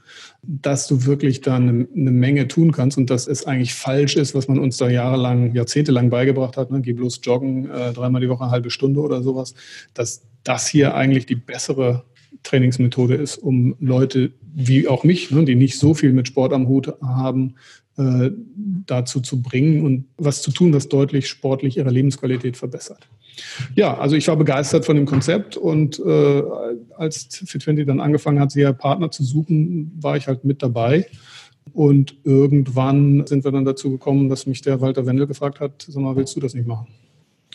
dass 0.42 0.88
du 0.88 1.04
wirklich 1.04 1.42
da 1.42 1.54
eine, 1.54 1.86
eine, 1.94 2.10
Menge 2.10 2.48
tun 2.48 2.72
kannst 2.72 2.98
und 2.98 3.08
dass 3.08 3.28
es 3.28 3.46
eigentlich 3.46 3.72
falsch 3.72 4.16
ist, 4.16 4.34
was 4.34 4.48
man 4.48 4.58
uns 4.58 4.78
da 4.78 4.90
jahrelang, 4.90 5.54
jahrzehntelang 5.54 6.10
beigebracht 6.10 6.56
hat. 6.56 6.72
Ne? 6.72 6.80
Geh 6.80 6.92
bloß 6.92 7.20
joggen, 7.22 7.70
äh, 7.70 7.92
dreimal 7.92 8.20
die 8.20 8.30
Woche 8.30 8.42
eine 8.42 8.50
halbe 8.50 8.70
Stunde 8.70 8.98
oder 8.98 9.22
sowas. 9.22 9.54
Dass 9.94 10.22
das 10.42 10.66
hier 10.66 10.96
eigentlich 10.96 11.26
die 11.26 11.36
bessere 11.36 12.02
Trainingsmethode 12.42 13.14
ist, 13.14 13.38
um 13.38 13.76
Leute 13.80 14.32
wie 14.54 14.88
auch 14.88 15.04
mich, 15.04 15.30
ne, 15.30 15.44
die 15.44 15.54
nicht 15.54 15.78
so 15.78 15.94
viel 15.94 16.12
mit 16.12 16.28
Sport 16.28 16.52
am 16.52 16.68
Hut 16.68 16.92
haben, 17.02 17.54
äh, 17.96 18.30
dazu 18.86 19.20
zu 19.20 19.42
bringen 19.42 19.84
und 19.84 20.06
was 20.16 20.42
zu 20.42 20.50
tun, 20.50 20.72
was 20.72 20.88
deutlich 20.88 21.28
sportlich 21.28 21.76
ihre 21.76 21.90
Lebensqualität 21.90 22.56
verbessert. 22.56 23.08
Ja, 23.74 23.96
also 23.98 24.16
ich 24.16 24.28
war 24.28 24.36
begeistert 24.36 24.84
von 24.84 24.96
dem 24.96 25.06
Konzept 25.06 25.56
und 25.56 25.98
äh, 26.00 26.42
als 26.96 27.28
Fit20 27.30 27.84
dann 27.84 28.00
angefangen 28.00 28.40
hat, 28.40 28.50
sie 28.50 28.64
Partner 28.72 29.10
zu 29.10 29.22
suchen, 29.24 29.92
war 30.00 30.16
ich 30.16 30.26
halt 30.26 30.44
mit 30.44 30.62
dabei. 30.62 31.06
Und 31.72 32.16
irgendwann 32.24 33.26
sind 33.26 33.44
wir 33.44 33.52
dann 33.52 33.64
dazu 33.64 33.90
gekommen, 33.90 34.28
dass 34.28 34.46
mich 34.46 34.62
der 34.62 34.80
Walter 34.80 35.06
Wendel 35.06 35.26
gefragt 35.26 35.60
hat, 35.60 35.86
sag 35.88 36.02
mal, 36.02 36.16
willst 36.16 36.34
du 36.34 36.40
das 36.40 36.54
nicht 36.54 36.66
machen? 36.66 36.88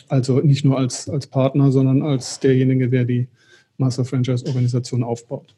Also 0.08 0.40
nicht 0.40 0.64
nur 0.64 0.78
als, 0.78 1.08
als 1.08 1.26
Partner, 1.26 1.70
sondern 1.70 2.02
als 2.02 2.40
derjenige, 2.40 2.88
der 2.88 3.04
die 3.04 3.28
Master 3.78 4.04
Franchise 4.04 4.44
Organisation 4.46 5.02
aufbaut. 5.02 5.54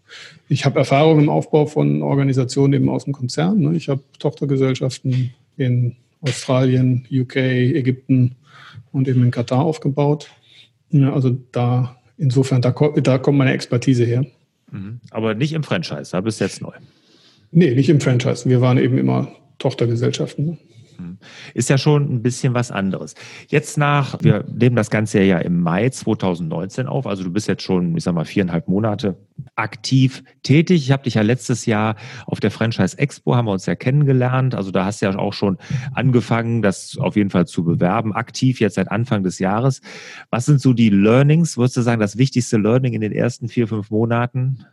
Ich 0.48 0.64
habe 0.64 0.78
Erfahrung 0.78 1.18
im 1.18 1.28
Aufbau 1.28 1.66
von 1.66 2.02
Organisationen 2.02 2.74
eben 2.74 2.88
aus 2.88 3.04
dem 3.04 3.12
Konzern. 3.12 3.60
Ne? 3.60 3.76
Ich 3.76 3.88
habe 3.88 4.02
Tochtergesellschaften 4.18 5.34
in 5.56 5.96
Australien, 6.20 7.06
UK, 7.10 7.36
Ägypten 7.36 8.36
und 8.92 9.08
eben 9.08 9.22
in 9.22 9.30
Katar 9.30 9.60
aufgebaut. 9.64 10.28
also 10.92 11.36
da, 11.52 11.96
insofern, 12.18 12.60
da, 12.60 12.70
da 12.70 13.18
kommt 13.18 13.38
meine 13.38 13.52
Expertise 13.52 14.04
her. 14.04 14.26
Mhm. 14.70 15.00
Aber 15.10 15.34
nicht 15.34 15.52
im 15.54 15.62
Franchise, 15.62 16.12
da 16.12 16.20
bist 16.20 16.40
du 16.40 16.44
jetzt 16.44 16.60
neu. 16.60 16.72
Nee, 17.52 17.74
nicht 17.74 17.88
im 17.88 18.00
Franchise. 18.00 18.48
Wir 18.48 18.60
waren 18.60 18.78
eben 18.78 18.98
immer 18.98 19.28
Tochtergesellschaften. 19.58 20.46
Hm. 20.46 20.58
Ist 21.54 21.70
ja 21.70 21.78
schon 21.78 22.12
ein 22.12 22.22
bisschen 22.22 22.54
was 22.54 22.70
anderes. 22.70 23.14
Jetzt 23.48 23.78
nach, 23.78 24.16
wir 24.20 24.44
nehmen 24.52 24.76
das 24.76 24.90
Ganze 24.90 25.22
ja 25.22 25.38
im 25.38 25.60
Mai 25.60 25.88
2019 25.88 26.86
auf, 26.86 27.06
also 27.06 27.24
du 27.24 27.30
bist 27.30 27.48
jetzt 27.48 27.62
schon, 27.62 27.96
ich 27.96 28.04
sag 28.04 28.14
mal, 28.14 28.24
viereinhalb 28.24 28.68
Monate 28.68 29.16
aktiv 29.56 30.22
tätig. 30.42 30.82
Ich 30.82 30.92
habe 30.92 31.04
dich 31.04 31.14
ja 31.14 31.22
letztes 31.22 31.66
Jahr 31.66 31.96
auf 32.26 32.40
der 32.40 32.50
Franchise 32.50 32.98
Expo, 32.98 33.36
haben 33.36 33.46
wir 33.46 33.52
uns 33.52 33.66
ja 33.66 33.74
kennengelernt. 33.74 34.54
Also 34.54 34.70
da 34.70 34.84
hast 34.84 35.02
du 35.02 35.06
ja 35.06 35.18
auch 35.18 35.32
schon 35.32 35.58
angefangen, 35.94 36.62
das 36.62 36.98
auf 36.98 37.16
jeden 37.16 37.30
Fall 37.30 37.46
zu 37.46 37.64
bewerben, 37.64 38.12
aktiv 38.12 38.60
jetzt 38.60 38.74
seit 38.74 38.90
Anfang 38.90 39.22
des 39.22 39.38
Jahres. 39.38 39.80
Was 40.30 40.46
sind 40.46 40.60
so 40.60 40.72
die 40.72 40.90
Learnings? 40.90 41.56
Würdest 41.56 41.76
du 41.76 41.82
sagen, 41.82 42.00
das 42.00 42.16
wichtigste 42.16 42.58
Learning 42.58 42.92
in 42.92 43.00
den 43.00 43.12
ersten 43.12 43.48
vier, 43.48 43.68
fünf 43.68 43.90
Monaten? 43.90 44.64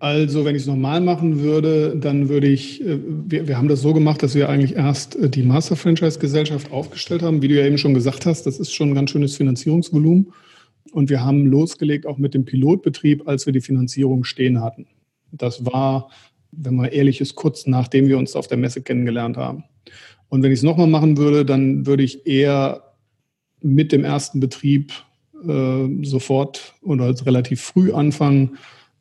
Also, 0.00 0.46
wenn 0.46 0.56
ich 0.56 0.62
es 0.62 0.66
normal 0.66 1.02
machen 1.02 1.40
würde, 1.40 1.94
dann 1.94 2.30
würde 2.30 2.48
ich, 2.48 2.80
äh, 2.80 2.98
wir, 3.04 3.46
wir 3.46 3.58
haben 3.58 3.68
das 3.68 3.82
so 3.82 3.92
gemacht, 3.92 4.22
dass 4.22 4.34
wir 4.34 4.48
eigentlich 4.48 4.74
erst 4.74 5.14
äh, 5.16 5.28
die 5.28 5.42
Master 5.42 5.76
Franchise 5.76 6.18
Gesellschaft 6.18 6.72
aufgestellt 6.72 7.20
haben. 7.20 7.42
Wie 7.42 7.48
du 7.48 7.54
ja 7.54 7.66
eben 7.66 7.76
schon 7.76 7.92
gesagt 7.92 8.24
hast, 8.24 8.44
das 8.44 8.58
ist 8.58 8.72
schon 8.72 8.88
ein 8.88 8.94
ganz 8.94 9.10
schönes 9.10 9.36
Finanzierungsvolumen. 9.36 10.32
Und 10.92 11.10
wir 11.10 11.22
haben 11.22 11.44
losgelegt 11.46 12.06
auch 12.06 12.16
mit 12.16 12.32
dem 12.32 12.46
Pilotbetrieb, 12.46 13.28
als 13.28 13.44
wir 13.44 13.52
die 13.52 13.60
Finanzierung 13.60 14.24
stehen 14.24 14.62
hatten. 14.62 14.86
Das 15.32 15.66
war, 15.66 16.10
wenn 16.50 16.76
man 16.76 16.86
ehrlich 16.86 17.20
ist, 17.20 17.34
kurz 17.34 17.66
nachdem 17.66 18.08
wir 18.08 18.16
uns 18.16 18.34
auf 18.34 18.46
der 18.48 18.56
Messe 18.56 18.80
kennengelernt 18.80 19.36
haben. 19.36 19.64
Und 20.30 20.42
wenn 20.42 20.50
ich 20.50 20.60
es 20.60 20.64
nochmal 20.64 20.86
machen 20.86 21.18
würde, 21.18 21.44
dann 21.44 21.86
würde 21.86 22.04
ich 22.04 22.26
eher 22.26 22.94
mit 23.60 23.92
dem 23.92 24.04
ersten 24.04 24.40
Betrieb 24.40 24.94
äh, 25.46 25.86
sofort 26.04 26.74
oder 26.80 27.14
relativ 27.26 27.60
früh 27.60 27.92
anfangen, 27.92 28.56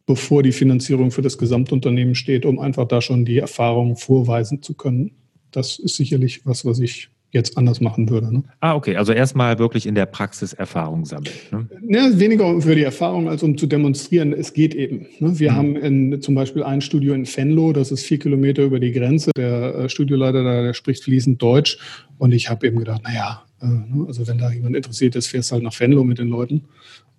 bevor 0.09 0.41
die 0.41 0.53
Finanzierung 0.53 1.11
für 1.11 1.21
das 1.21 1.37
Gesamtunternehmen 1.37 2.15
steht, 2.15 2.43
um 2.43 2.57
einfach 2.57 2.87
da 2.87 2.99
schon 2.99 3.25
die 3.25 3.37
Erfahrung 3.37 3.95
vorweisen 3.95 4.63
zu 4.63 4.73
können. 4.73 5.11
Das 5.51 5.77
ist 5.77 5.97
sicherlich 5.97 6.47
was, 6.47 6.65
was 6.65 6.79
ich 6.79 7.09
jetzt 7.29 7.59
anders 7.59 7.79
machen 7.79 8.09
würde. 8.09 8.33
Ne? 8.33 8.43
Ah, 8.59 8.73
okay. 8.73 8.95
Also 8.95 9.13
erstmal 9.13 9.59
wirklich 9.59 9.85
in 9.85 9.93
der 9.93 10.07
Praxis 10.07 10.53
Erfahrung 10.53 11.05
sammeln. 11.05 11.35
Ne? 11.51 11.67
Ja, 11.89 12.19
weniger 12.19 12.59
für 12.59 12.73
die 12.73 12.81
Erfahrung, 12.81 13.29
als 13.29 13.43
um 13.43 13.55
zu 13.55 13.67
demonstrieren, 13.67 14.33
es 14.33 14.53
geht 14.53 14.73
eben. 14.73 15.05
Ne? 15.19 15.37
Wir 15.37 15.51
mhm. 15.51 15.55
haben 15.55 15.75
in, 15.75 16.21
zum 16.23 16.33
Beispiel 16.33 16.63
ein 16.63 16.81
Studio 16.81 17.13
in 17.13 17.27
Venlo, 17.27 17.71
das 17.71 17.91
ist 17.91 18.03
vier 18.03 18.17
Kilometer 18.17 18.63
über 18.63 18.79
die 18.79 18.91
Grenze. 18.91 19.29
Der 19.37 19.75
äh, 19.75 19.89
Studioleiter 19.89 20.43
da, 20.43 20.63
der 20.63 20.73
spricht 20.73 21.03
fließend 21.03 21.39
Deutsch. 21.39 21.77
Und 22.17 22.31
ich 22.31 22.49
habe 22.49 22.65
eben 22.65 22.79
gedacht, 22.79 23.03
naja, 23.03 23.43
äh, 23.61 23.67
ne? 23.67 24.05
also 24.07 24.27
wenn 24.27 24.39
da 24.39 24.51
jemand 24.51 24.75
interessiert 24.75 25.15
ist, 25.15 25.27
fährst 25.27 25.51
halt 25.51 25.61
nach 25.61 25.79
Venlo 25.79 26.03
mit 26.03 26.17
den 26.17 26.29
Leuten. 26.29 26.63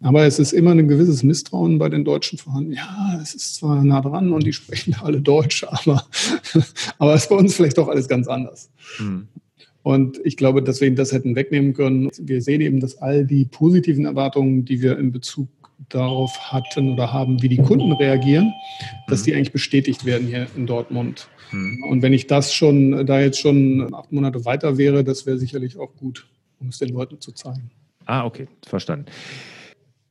Aber 0.03 0.25
es 0.25 0.39
ist 0.39 0.53
immer 0.53 0.71
ein 0.71 0.89
gewisses 0.89 1.23
Misstrauen 1.23 1.79
bei 1.79 1.89
den 1.89 2.05
Deutschen 2.05 2.39
vorhanden. 2.39 2.73
Ja, 2.73 3.19
es 3.23 3.35
ist 3.35 3.57
zwar 3.57 3.85
nah 3.85 4.01
dran 4.01 4.33
und 4.33 4.45
die 4.47 4.53
sprechen 4.53 4.97
alle 5.03 5.21
Deutsch, 5.21 5.65
aber, 5.65 6.07
aber 6.99 7.15
es 7.15 7.23
ist 7.23 7.29
bei 7.29 7.37
uns 7.37 7.55
vielleicht 7.55 7.79
doch 7.79 7.89
alles 7.89 8.09
ganz 8.09 8.27
anders. 8.27 8.71
Mhm. 8.99 9.29
Und 9.83 10.21
ich 10.25 10.37
glaube, 10.37 10.63
dass 10.63 10.81
wir 10.81 10.95
das 10.95 11.13
hätten 11.13 11.37
wegnehmen 11.37 11.75
können. 11.75 12.11
Wir 12.19 12.43
sehen 12.43 12.61
eben, 12.61 12.81
dass 12.81 12.99
all 12.99 13.27
die 13.27 13.45
positiven 13.47 14.05
Erwartungen, 14.05 14.65
die 14.65 14.83
wir 14.83 14.99
in 14.99 15.13
Bezug 15.13 15.49
darauf 15.89 16.53
hatten 16.53 16.93
oder 16.93 17.13
haben, 17.13 17.43
wie 17.43 17.49
die 17.49 17.57
Kunden 17.57 17.93
reagieren, 17.93 18.53
dass 19.09 19.21
mhm. 19.21 19.25
die 19.25 19.35
eigentlich 19.35 19.53
bestätigt 19.53 20.05
werden 20.05 20.27
hier 20.27 20.47
in 20.57 20.67
Dortmund. 20.67 21.29
Mhm. 21.53 21.85
Und 21.89 22.03
wenn 22.03 22.13
ich 22.13 22.27
das 22.27 22.53
schon, 22.53 23.07
da 23.07 23.21
jetzt 23.21 23.41
schon 23.41 23.93
acht 23.95 24.13
Monate 24.13 24.45
weiter 24.45 24.79
wäre, 24.79 25.05
das 25.05 25.27
wäre 25.27 25.39
sicherlich 25.39 25.79
auch 25.79 25.95
gut, 25.97 26.27
um 26.59 26.69
es 26.69 26.79
den 26.79 26.91
Leuten 26.91 27.21
zu 27.21 27.33
zeigen. 27.33 27.71
Ah, 28.07 28.25
okay, 28.25 28.49
verstanden. 28.67 29.07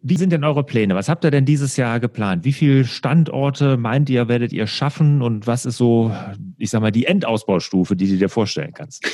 Wie 0.02 0.16
sind 0.16 0.32
denn 0.32 0.46
eure 0.46 0.64
Pläne? 0.64 0.96
Was 0.96 1.10
habt 1.10 1.26
ihr 1.26 1.32
denn 1.32 1.44
dieses 1.44 1.76
Jahr 1.76 2.00
geplant? 2.00 2.46
Wie 2.46 2.54
viele 2.54 2.86
Standorte 2.86 3.76
meint 3.76 4.10
ihr, 4.10 4.30
werdet 4.30 4.54
ihr 4.54 4.66
schaffen? 4.66 5.22
Und 5.22 5.46
was 5.46 5.66
ist 5.66 5.76
so, 5.76 6.16
ich 6.58 6.70
sag 6.70 6.80
mal, 6.80 6.92
die 6.92 7.06
Endausbaustufe, 7.06 7.98
die 7.98 8.08
du 8.08 8.18
dir 8.18 8.30
vorstellen 8.30 8.72
kannst? 8.74 9.06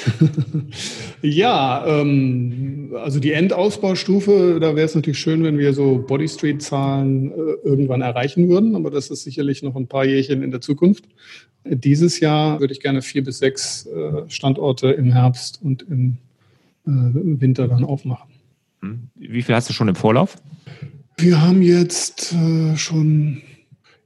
ja, 1.24 1.84
ähm, 1.88 2.94
also 3.04 3.20
die 3.20 3.32
Endausbaustufe, 3.32 4.60
da 4.62 4.76
wäre 4.76 4.86
es 4.86 4.94
natürlich 4.94 5.18
schön, 5.18 5.44
wenn 5.44 5.58
wir 5.58 5.74
so 5.74 5.98
Body 5.98 6.28
Street-Zahlen 6.28 7.32
äh, 7.32 7.34
irgendwann 7.64 8.02
erreichen 8.02 8.48
würden, 8.48 8.76
aber 8.76 8.92
das 8.92 9.10
ist 9.10 9.24
sicherlich 9.24 9.64
noch 9.64 9.76
ein 9.76 9.88
paar 9.88 10.06
Jährchen 10.06 10.44
in 10.44 10.52
der 10.52 10.62
Zukunft. 10.62 11.06
Dieses 11.64 12.20
Jahr 12.20 12.60
würde 12.60 12.74
ich 12.74 12.80
gerne 12.80 13.02
vier 13.02 13.24
bis 13.24 13.40
sechs 13.40 13.88
äh, 13.88 14.30
Standorte 14.30 14.92
im 14.92 15.12
Herbst 15.12 15.60
und 15.64 15.82
im 15.90 16.18
äh, 16.86 16.92
Winter 17.42 17.68
dann 17.68 17.84
aufmachen. 17.84 18.30
Hm. 18.82 19.10
Wie 19.16 19.42
viel 19.42 19.56
hast 19.56 19.68
du 19.68 19.74
schon 19.74 19.88
im 19.88 19.96
Vorlauf? 19.96 20.38
Wir 21.18 21.42
haben 21.42 21.62
jetzt 21.62 22.34
äh, 22.34 22.76
schon, 22.76 23.42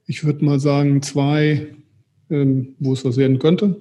ich 0.06 0.24
würde 0.24 0.46
mal 0.46 0.60
sagen, 0.60 1.02
zwei, 1.02 1.68
ähm, 2.30 2.76
wo 2.80 2.94
es 2.94 3.04
was 3.04 3.18
werden 3.18 3.40
könnte. 3.40 3.80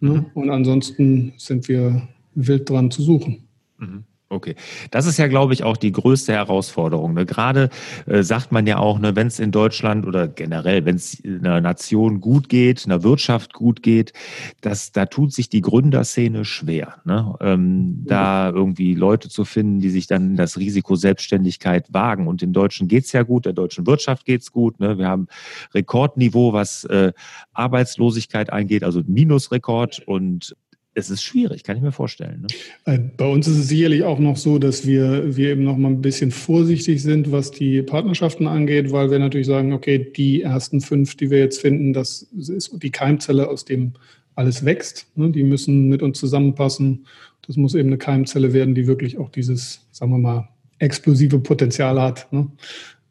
Ne? 0.00 0.10
Mhm. 0.10 0.26
Und 0.34 0.50
ansonsten 0.50 1.32
sind 1.36 1.68
wir 1.68 2.08
wild 2.34 2.68
dran 2.68 2.90
zu 2.90 3.02
suchen. 3.02 3.48
Mhm. 3.78 4.04
Okay, 4.30 4.56
das 4.90 5.06
ist 5.06 5.16
ja, 5.16 5.26
glaube 5.26 5.54
ich, 5.54 5.64
auch 5.64 5.78
die 5.78 5.90
größte 5.90 6.34
Herausforderung. 6.34 7.14
Ne? 7.14 7.24
Gerade 7.24 7.70
äh, 8.04 8.22
sagt 8.22 8.52
man 8.52 8.66
ja 8.66 8.76
auch, 8.76 8.98
ne, 8.98 9.16
wenn 9.16 9.26
es 9.26 9.40
in 9.40 9.52
Deutschland 9.52 10.06
oder 10.06 10.28
generell, 10.28 10.84
wenn 10.84 10.96
es 10.96 11.22
einer 11.24 11.62
Nation 11.62 12.20
gut 12.20 12.50
geht, 12.50 12.84
einer 12.84 13.02
Wirtschaft 13.02 13.54
gut 13.54 13.82
geht, 13.82 14.12
dass 14.60 14.92
da 14.92 15.06
tut 15.06 15.32
sich 15.32 15.48
die 15.48 15.62
Gründerszene 15.62 16.44
schwer, 16.44 16.96
ne? 17.06 17.36
ähm, 17.40 18.04
da 18.06 18.50
irgendwie 18.50 18.92
Leute 18.92 19.30
zu 19.30 19.46
finden, 19.46 19.80
die 19.80 19.88
sich 19.88 20.06
dann 20.08 20.36
das 20.36 20.58
Risiko 20.58 20.94
Selbstständigkeit 20.94 21.90
wagen. 21.94 22.26
Und 22.26 22.42
den 22.42 22.52
Deutschen 22.52 22.86
geht's 22.86 23.12
ja 23.12 23.22
gut, 23.22 23.46
der 23.46 23.54
deutschen 23.54 23.86
Wirtschaft 23.86 24.26
geht's 24.26 24.52
gut. 24.52 24.78
Ne? 24.78 24.98
Wir 24.98 25.08
haben 25.08 25.28
Rekordniveau, 25.72 26.52
was 26.52 26.84
äh, 26.84 27.14
Arbeitslosigkeit 27.54 28.52
angeht, 28.52 28.84
also 28.84 29.00
Minusrekord 29.06 30.06
und 30.06 30.54
es 30.98 31.10
ist 31.10 31.22
schwierig, 31.22 31.62
kann 31.62 31.76
ich 31.76 31.82
mir 31.82 31.92
vorstellen. 31.92 32.42
Ne? 32.42 32.94
Äh, 32.94 32.98
bei 33.16 33.26
uns 33.26 33.46
ist 33.46 33.56
es 33.56 33.68
sicherlich 33.68 34.02
auch 34.02 34.18
noch 34.18 34.36
so, 34.36 34.58
dass 34.58 34.86
wir, 34.86 35.36
wir 35.36 35.50
eben 35.50 35.64
noch 35.64 35.76
mal 35.76 35.88
ein 35.88 36.02
bisschen 36.02 36.30
vorsichtig 36.30 37.02
sind, 37.02 37.32
was 37.32 37.50
die 37.50 37.82
Partnerschaften 37.82 38.46
angeht, 38.46 38.92
weil 38.92 39.10
wir 39.10 39.18
natürlich 39.18 39.46
sagen, 39.46 39.72
okay, 39.72 40.12
die 40.16 40.42
ersten 40.42 40.80
fünf, 40.80 41.16
die 41.16 41.30
wir 41.30 41.38
jetzt 41.38 41.60
finden, 41.60 41.92
das 41.92 42.22
ist 42.36 42.70
die 42.82 42.90
Keimzelle, 42.90 43.48
aus 43.48 43.64
dem 43.64 43.92
alles 44.34 44.64
wächst. 44.64 45.06
Ne? 45.16 45.30
Die 45.30 45.42
müssen 45.42 45.88
mit 45.88 46.02
uns 46.02 46.18
zusammenpassen. 46.18 47.06
Das 47.46 47.56
muss 47.56 47.74
eben 47.74 47.88
eine 47.88 47.98
Keimzelle 47.98 48.52
werden, 48.52 48.74
die 48.74 48.86
wirklich 48.86 49.18
auch 49.18 49.30
dieses, 49.30 49.86
sagen 49.90 50.12
wir 50.12 50.18
mal, 50.18 50.48
explosive 50.78 51.38
Potenzial 51.40 52.00
hat, 52.00 52.32
ne? 52.32 52.46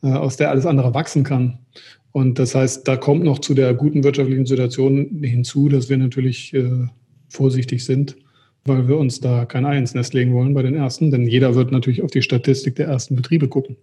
Äh, 0.04 0.08
aus 0.08 0.38
der 0.38 0.52
alles 0.52 0.66
andere 0.66 0.94
wachsen 0.94 1.24
kann. 1.24 1.58
Und 2.12 2.40
das 2.40 2.56
heißt, 2.56 2.88
da 2.88 2.98
kommt 2.98 3.24
noch 3.24 3.40
zu 3.40 3.54
der 3.54 3.74
guten 3.74 4.04
wirtschaftlichen 4.04 4.46
Situation 4.46 5.22
hinzu, 5.22 5.70
dass 5.70 5.90
wir 5.90 5.98
natürlich 5.98 6.54
äh, 6.54 6.88
vorsichtig 7.30 7.86
sind, 7.86 8.16
weil 8.66 8.88
wir 8.88 8.98
uns 8.98 9.20
da 9.20 9.46
kein 9.46 9.66
Ei 9.66 9.78
ins 9.78 9.94
Nest 9.94 10.14
legen 10.14 10.34
wollen 10.34 10.54
bei 10.54 10.62
den 10.62 10.76
ersten, 10.76 11.12
denn 11.12 11.28
jeder 11.28 11.56
wird 11.56 11.72
natürlich 11.72 12.02
auf 12.02 12.12
die 12.12 12.22
Statistik 12.22 12.76
der 12.76 12.88
ersten 12.88 13.16
Betriebe 13.16 13.48
gucken. 13.48 13.78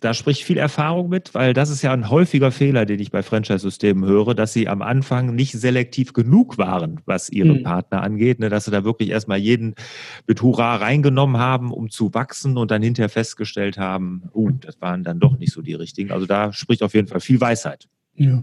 Da 0.00 0.14
spricht 0.14 0.44
viel 0.44 0.58
Erfahrung 0.58 1.08
mit, 1.08 1.34
weil 1.34 1.54
das 1.54 1.70
ist 1.70 1.82
ja 1.82 1.92
ein 1.92 2.08
häufiger 2.08 2.52
Fehler, 2.52 2.86
den 2.86 3.00
ich 3.00 3.10
bei 3.10 3.22
Franchise-Systemen 3.22 4.04
höre, 4.08 4.34
dass 4.34 4.52
sie 4.52 4.68
am 4.68 4.80
Anfang 4.80 5.34
nicht 5.34 5.52
selektiv 5.52 6.12
genug 6.12 6.56
waren, 6.56 7.00
was 7.04 7.28
ihre 7.30 7.54
mhm. 7.54 7.62
Partner 7.64 8.02
angeht, 8.02 8.38
ne, 8.38 8.48
dass 8.48 8.66
sie 8.66 8.70
da 8.70 8.84
wirklich 8.84 9.10
erstmal 9.10 9.38
jeden 9.38 9.74
mit 10.26 10.40
Hurra 10.40 10.76
reingenommen 10.76 11.38
haben, 11.38 11.72
um 11.72 11.90
zu 11.90 12.14
wachsen 12.14 12.56
und 12.56 12.70
dann 12.70 12.82
hinterher 12.82 13.08
festgestellt 13.08 13.76
haben, 13.76 14.22
uh, 14.34 14.50
das 14.60 14.80
waren 14.80 15.02
dann 15.02 15.18
doch 15.18 15.36
nicht 15.36 15.52
so 15.52 15.62
die 15.62 15.74
richtigen. 15.74 16.12
Also 16.12 16.26
da 16.26 16.52
spricht 16.52 16.82
auf 16.82 16.94
jeden 16.94 17.08
Fall 17.08 17.20
viel 17.20 17.40
Weisheit. 17.40 17.88
Ja, 18.20 18.42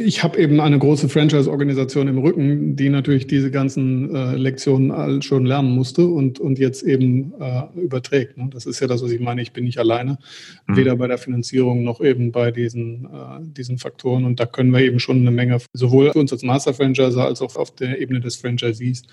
ich 0.00 0.24
habe 0.24 0.40
eben 0.40 0.58
eine 0.58 0.76
große 0.76 1.08
Franchise-Organisation 1.08 2.08
im 2.08 2.18
Rücken, 2.18 2.74
die 2.74 2.88
natürlich 2.88 3.28
diese 3.28 3.52
ganzen 3.52 4.12
äh, 4.12 4.34
Lektionen 4.34 5.22
schon 5.22 5.46
lernen 5.46 5.70
musste 5.70 6.08
und, 6.08 6.40
und 6.40 6.58
jetzt 6.58 6.82
eben 6.82 7.32
äh, 7.38 7.62
überträgt. 7.80 8.36
Ne? 8.36 8.48
Das 8.50 8.66
ist 8.66 8.80
ja 8.80 8.88
das, 8.88 9.00
was 9.00 9.12
ich 9.12 9.20
meine. 9.20 9.40
Ich 9.40 9.52
bin 9.52 9.62
nicht 9.62 9.78
alleine, 9.78 10.18
mhm. 10.66 10.76
weder 10.76 10.96
bei 10.96 11.06
der 11.06 11.18
Finanzierung 11.18 11.84
noch 11.84 12.00
eben 12.00 12.32
bei 12.32 12.50
diesen, 12.50 13.04
äh, 13.04 13.40
diesen 13.40 13.78
Faktoren. 13.78 14.24
Und 14.24 14.40
da 14.40 14.46
können 14.46 14.72
wir 14.72 14.80
eben 14.80 14.98
schon 14.98 15.18
eine 15.18 15.30
Menge, 15.30 15.58
sowohl 15.72 16.10
für 16.10 16.18
uns 16.18 16.32
als 16.32 16.42
Master-Franchiser 16.42 17.24
als 17.24 17.40
auch 17.40 17.54
auf 17.54 17.72
der 17.76 18.00
Ebene 18.00 18.18
des 18.18 18.34
Franchisees, 18.34 19.04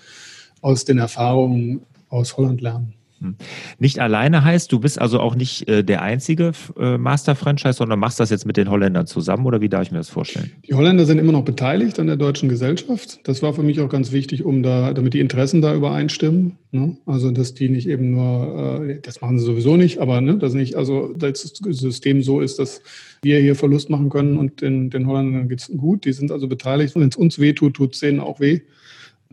aus 0.62 0.84
den 0.84 0.98
Erfahrungen 0.98 1.82
aus 2.08 2.36
Holland 2.36 2.60
lernen. 2.60 2.94
Hm. 3.20 3.36
Nicht 3.78 3.98
alleine 3.98 4.44
heißt, 4.44 4.70
du 4.70 4.78
bist 4.78 5.00
also 5.00 5.20
auch 5.20 5.34
nicht 5.34 5.68
äh, 5.68 5.82
der 5.82 6.02
einzige 6.02 6.52
äh, 6.78 6.98
Master-Franchise, 6.98 7.74
sondern 7.74 7.98
machst 7.98 8.20
das 8.20 8.30
jetzt 8.30 8.44
mit 8.44 8.56
den 8.56 8.70
Holländern 8.70 9.06
zusammen 9.06 9.46
oder 9.46 9.60
wie 9.60 9.68
darf 9.68 9.82
ich 9.82 9.90
mir 9.90 9.98
das 9.98 10.10
vorstellen? 10.10 10.52
Die 10.68 10.74
Holländer 10.74 11.06
sind 11.06 11.18
immer 11.18 11.32
noch 11.32 11.44
beteiligt 11.44 11.98
an 11.98 12.08
der 12.08 12.16
deutschen 12.16 12.48
Gesellschaft. 12.48 13.20
Das 13.24 13.42
war 13.42 13.54
für 13.54 13.62
mich 13.62 13.80
auch 13.80 13.88
ganz 13.88 14.12
wichtig, 14.12 14.44
um 14.44 14.62
da, 14.62 14.92
damit 14.92 15.14
die 15.14 15.20
Interessen 15.20 15.62
da 15.62 15.74
übereinstimmen. 15.74 16.58
Ne? 16.72 16.98
Also, 17.06 17.30
dass 17.30 17.54
die 17.54 17.70
nicht 17.70 17.88
eben 17.88 18.10
nur, 18.10 18.84
äh, 18.86 19.00
das 19.00 19.20
machen 19.22 19.38
sie 19.38 19.46
sowieso 19.46 19.76
nicht, 19.76 19.98
aber 19.98 20.20
ne, 20.20 20.36
dass 20.36 20.52
nicht, 20.52 20.74
also 20.74 21.14
das 21.16 21.40
System 21.40 22.22
so 22.22 22.40
ist, 22.40 22.58
dass 22.58 22.82
wir 23.22 23.38
hier 23.40 23.56
Verlust 23.56 23.88
machen 23.88 24.10
können 24.10 24.36
und 24.36 24.60
den, 24.60 24.90
den 24.90 25.06
Holländern 25.06 25.48
geht 25.48 25.60
es 25.60 25.72
gut. 25.74 26.04
Die 26.04 26.12
sind 26.12 26.30
also 26.30 26.48
beteiligt. 26.48 26.94
Wenn 26.94 27.08
es 27.08 27.16
uns 27.16 27.38
weh 27.38 27.54
tut, 27.54 27.74
tut 27.74 27.94
es 27.94 28.00
denen 28.00 28.20
auch 28.20 28.40
weh. 28.40 28.60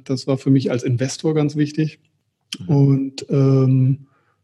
Das 0.06 0.26
war 0.26 0.38
für 0.38 0.52
mich 0.52 0.72
als 0.72 0.84
Investor 0.84 1.34
ganz 1.34 1.56
wichtig. 1.56 2.00
Mhm. 2.60 2.68
Und 2.68 3.26
ähm, 3.30 3.98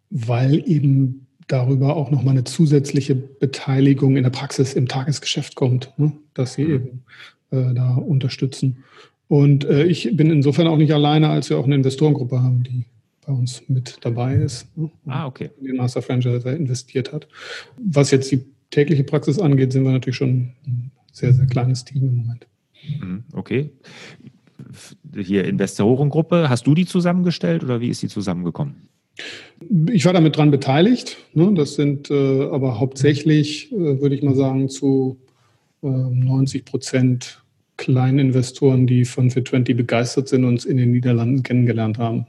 weil 0.10 0.68
eben 0.68 1.28
darüber 1.48 1.96
auch 1.96 2.12
nochmal 2.12 2.34
eine 2.34 2.44
zusätzliche 2.44 3.16
Beteiligung 3.16 4.18
in 4.18 4.24
der 4.24 4.30
Praxis 4.30 4.74
im 4.74 4.88
Tagesgeschäft 4.88 5.56
kommt, 5.56 5.92
ne? 5.98 6.12
dass 6.34 6.54
sie 6.54 6.64
mhm. 6.64 6.74
eben 6.74 7.04
äh, 7.52 7.74
da 7.74 7.96
unterstützen. 7.96 8.84
Und 9.28 9.66
äh, 9.66 9.86
ich 9.86 10.16
bin 10.16 10.32
insofern 10.32 10.68
auch 10.68 10.78
nicht 10.78 10.94
alleine, 10.94 11.30
als 11.30 11.50
wir 11.50 11.58
auch 11.58 11.66
eine 11.66 11.76
Investorengruppe 11.76 12.42
haben, 12.42 12.64
die 12.64 12.86
bei 13.26 13.34
uns 13.34 13.64
mit 13.68 13.98
dabei 14.02 14.36
ist. 14.36 14.76
Ne? 14.76 14.90
Ah, 15.06 15.28
okay. 15.28 15.52
In 15.60 15.68
den 15.68 15.76
Master 15.78 16.02
Franchise 16.02 16.50
investiert 16.50 17.14
hat. 17.14 17.28
Was 17.78 18.10
jetzt 18.12 18.32
die 18.32 18.44
tägliche 18.72 19.04
Praxis 19.04 19.40
angeht, 19.40 19.72
sind 19.72 19.84
wir 19.84 19.92
natürlich 19.92 20.16
schon 20.16 20.54
ein 20.66 20.92
sehr, 21.12 21.34
sehr 21.34 21.46
kleines 21.46 21.86
Team 21.86 22.04
im 22.04 22.16
Moment. 22.16 22.48
Mhm, 23.00 23.24
okay. 23.34 23.70
Hier 25.16 25.46
Investorengruppe, 25.46 26.50
hast 26.50 26.68
du 26.68 26.76
die 26.76 26.86
zusammengestellt 26.86 27.64
oder 27.64 27.82
wie 27.82 27.90
ist 27.90 28.02
die 28.02 28.08
zusammengekommen? 28.08 28.90
Ich 29.92 30.06
war 30.06 30.14
damit 30.14 30.38
dran 30.38 30.52
beteiligt. 30.52 31.18
Ne? 31.34 31.54
Das 31.56 31.76
sind 31.76 32.10
äh, 32.10 32.44
aber 32.44 32.80
hauptsächlich, 32.80 33.72
äh, 33.72 34.02
würde 34.02 34.16
ich 34.16 34.24
mal 34.24 34.36
sagen, 34.36 34.70
zu 34.70 35.18
90 35.82 36.62
äh, 36.62 36.64
Prozent 36.64 37.44
Kleininvestoren, 37.78 38.88
die 38.88 39.06
von 39.06 39.30
Fit20 39.30 39.74
begeistert 39.74 40.28
sind 40.28 40.44
und 40.44 40.52
uns 40.52 40.66
in 40.66 40.78
den 40.78 40.92
Niederlanden 40.92 41.44
kennengelernt 41.44 41.98
haben. 41.98 42.28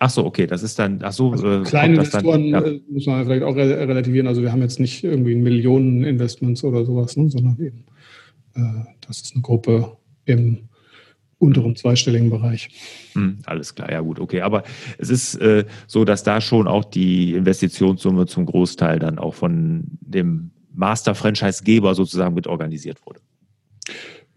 Ach 0.00 0.10
so, 0.10 0.24
okay, 0.24 0.46
das 0.46 0.62
ist 0.62 0.78
dann, 0.78 1.00
ach 1.02 1.12
so. 1.12 1.32
Also 1.32 1.60
äh, 1.60 1.62
kleine 1.64 1.96
Investoren 1.96 2.52
dann, 2.52 2.64
ja. 2.64 2.70
Äh, 2.70 2.80
muss 2.88 3.06
man 3.06 3.24
vielleicht 3.24 3.42
auch 3.42 3.56
relativieren. 3.56 4.26
Also 4.26 4.42
wir 4.42 4.52
haben 4.52 4.62
jetzt 4.62 4.80
nicht 4.80 5.04
irgendwie 5.04 5.34
Millionen 5.34 6.04
Investments 6.04 6.64
oder 6.64 6.84
sowas, 6.84 7.16
ne, 7.16 7.28
sondern 7.28 7.58
eben, 7.60 7.84
äh, 8.54 8.84
das 9.06 9.20
ist 9.20 9.34
eine 9.34 9.42
Gruppe 9.42 9.96
im 10.24 10.68
unteren 11.38 11.76
zweistelligen 11.76 12.30
Bereich. 12.30 12.68
Hm, 13.12 13.38
alles 13.46 13.74
klar, 13.74 13.90
ja 13.90 14.00
gut, 14.00 14.18
okay. 14.18 14.40
Aber 14.40 14.64
es 14.98 15.08
ist 15.08 15.36
äh, 15.36 15.64
so, 15.86 16.04
dass 16.04 16.22
da 16.22 16.40
schon 16.40 16.66
auch 16.66 16.84
die 16.84 17.34
Investitionssumme 17.34 18.26
zum 18.26 18.46
Großteil 18.46 18.98
dann 18.98 19.18
auch 19.18 19.34
von 19.34 19.84
dem 20.00 20.50
Master-Franchise-Geber 20.74 21.94
sozusagen 21.94 22.34
mit 22.34 22.46
organisiert 22.46 23.04
wurde. 23.06 23.20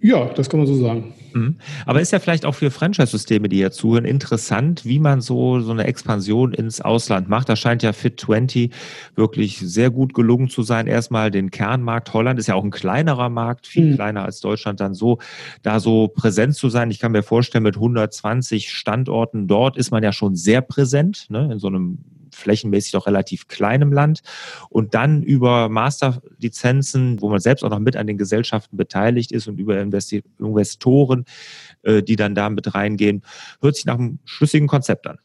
Ja, 0.02 0.26
das 0.26 0.50
kann 0.50 0.60
man 0.60 0.68
so 0.68 0.76
sagen. 0.76 1.14
Mhm. 1.34 1.58
Aber 1.86 2.02
ist 2.02 2.12
ja 2.12 2.20
vielleicht 2.20 2.46
auch 2.46 2.56
für 2.56 2.72
Franchise-Systeme, 2.72 3.50
die 3.50 3.58
hier 3.58 3.72
zuhören, 3.72 4.04
interessant, 4.06 4.84
wie 4.84 4.98
man 4.98 5.22
so, 5.22 5.60
so 5.60 5.72
eine 5.72 5.86
Expansion 5.86 6.54
ins 6.54 6.82
Ausland 6.82 7.30
macht. 7.30 7.50
Da 7.50 7.56
scheint 7.56 7.84
ja 7.84 7.92
Fit20 7.92 8.72
wirklich 9.16 9.60
sehr 9.60 9.92
gut 9.92 10.14
gelungen 10.16 10.50
zu 10.50 10.64
sein. 10.64 10.88
Erstmal 10.88 11.30
den 11.30 11.52
Kernmarkt 11.52 12.14
Holland 12.14 12.40
ist 12.40 12.48
ja 12.48 12.56
auch 12.56 12.64
ein 12.64 12.72
kleinerer 12.72 13.30
Markt, 13.30 13.68
viel 13.68 13.92
mhm. 13.92 13.96
kleiner 13.96 14.26
als 14.26 14.40
Deutschland, 14.40 14.80
dann 14.80 14.96
so, 14.96 15.20
da 15.62 15.80
so 15.80 16.08
präsent 16.08 16.56
zu 16.56 16.70
sein. 16.70 16.90
Ich 16.90 17.00
kann 17.00 17.12
mir 17.12 17.24
vorstellen, 17.24 17.64
mit 17.64 17.76
120 17.76 18.72
Standorten 18.72 19.48
dort 19.48 19.78
ist 19.78 19.92
man 19.92 20.04
ja 20.04 20.12
schon 20.12 20.36
sehr 20.36 20.62
präsent, 20.62 21.28
ne, 21.30 21.50
in 21.52 21.60
so 21.60 21.68
einem 21.68 22.00
flächenmäßig 22.36 22.91
doch 22.91 23.08
relativ 23.08 23.48
kleinem 23.48 23.91
Land 23.91 24.22
und 24.70 24.94
dann 24.94 25.24
über 25.24 25.70
Masterlizenzen, 25.70 27.22
wo 27.22 27.30
man 27.30 27.39
selbst 27.39 27.63
auch 27.63 27.70
noch 27.70 27.80
mit 27.80 27.96
an 27.96 28.08
den 28.08 28.17
Gesellschaften 28.17 28.78
beteiligt 28.78 29.32
ist 29.32 29.48
und 29.48 29.60
über 29.60 29.80
Investi 29.80 30.24
Investoren, 30.39 31.26
äh, 31.84 32.04
die 32.04 32.15
dann 32.15 32.36
da 32.36 32.50
mit 32.50 32.74
reingehen, 32.74 33.24
hört 33.62 33.76
sich 33.76 33.86
nach 33.86 33.98
einem 33.98 34.20
schlüssigen 34.26 34.67
Konzept 34.67 35.08
an. 35.08 35.17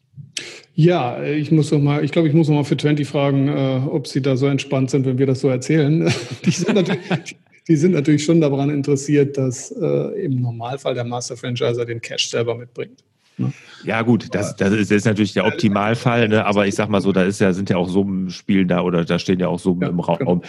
Ja, 0.74 1.22
ich 1.22 1.50
muss 1.50 1.70
noch 1.70 1.80
mal, 1.80 2.04
ich 2.04 2.12
glaube, 2.12 2.28
ich 2.28 2.34
muss 2.34 2.48
noch 2.48 2.56
mal 2.56 2.64
für 2.64 2.76
20 2.76 3.06
fragen, 3.06 3.48
äh, 3.48 3.80
ob 3.88 4.06
sie 4.06 4.20
da 4.20 4.36
so 4.36 4.46
entspannt 4.46 4.90
sind, 4.90 5.06
wenn 5.06 5.18
wir 5.18 5.26
das 5.26 5.40
so 5.40 5.48
erzählen. 5.48 6.12
Die 6.44 6.50
sind 6.50 6.74
natürlich, 6.74 7.36
die 7.68 7.76
sind 7.76 7.92
natürlich 7.92 8.24
schon 8.24 8.40
daran 8.40 8.70
interessiert, 8.70 9.36
dass 9.36 9.72
äh, 9.72 10.24
im 10.24 10.40
Normalfall 10.40 10.94
der 10.94 11.04
Master 11.04 11.36
Franchiser 11.36 11.84
den 11.84 12.00
Cash 12.00 12.30
selber 12.30 12.54
mitbringt. 12.54 13.02
Ne? 13.38 13.52
Ja, 13.84 14.00
gut, 14.00 14.34
das, 14.34 14.56
das, 14.56 14.72
ist, 14.72 14.90
das, 14.90 14.98
ist, 14.98 15.04
natürlich 15.04 15.34
der 15.34 15.44
Optimalfall, 15.44 16.28
ne? 16.28 16.46
aber 16.46 16.66
ich 16.66 16.74
sag 16.74 16.88
mal 16.88 17.02
so, 17.02 17.12
da 17.12 17.22
ist 17.22 17.38
ja, 17.38 17.52
sind 17.52 17.68
ja 17.68 17.76
auch 17.76 17.88
Summen 17.88 18.30
spielen 18.30 18.66
da 18.66 18.80
oder 18.80 19.04
da 19.04 19.18
stehen 19.18 19.38
ja 19.38 19.48
auch 19.48 19.58
Summen 19.58 19.82
ja, 19.82 19.88
im 19.88 20.00
Raum. 20.00 20.18
Genau. 20.18 20.42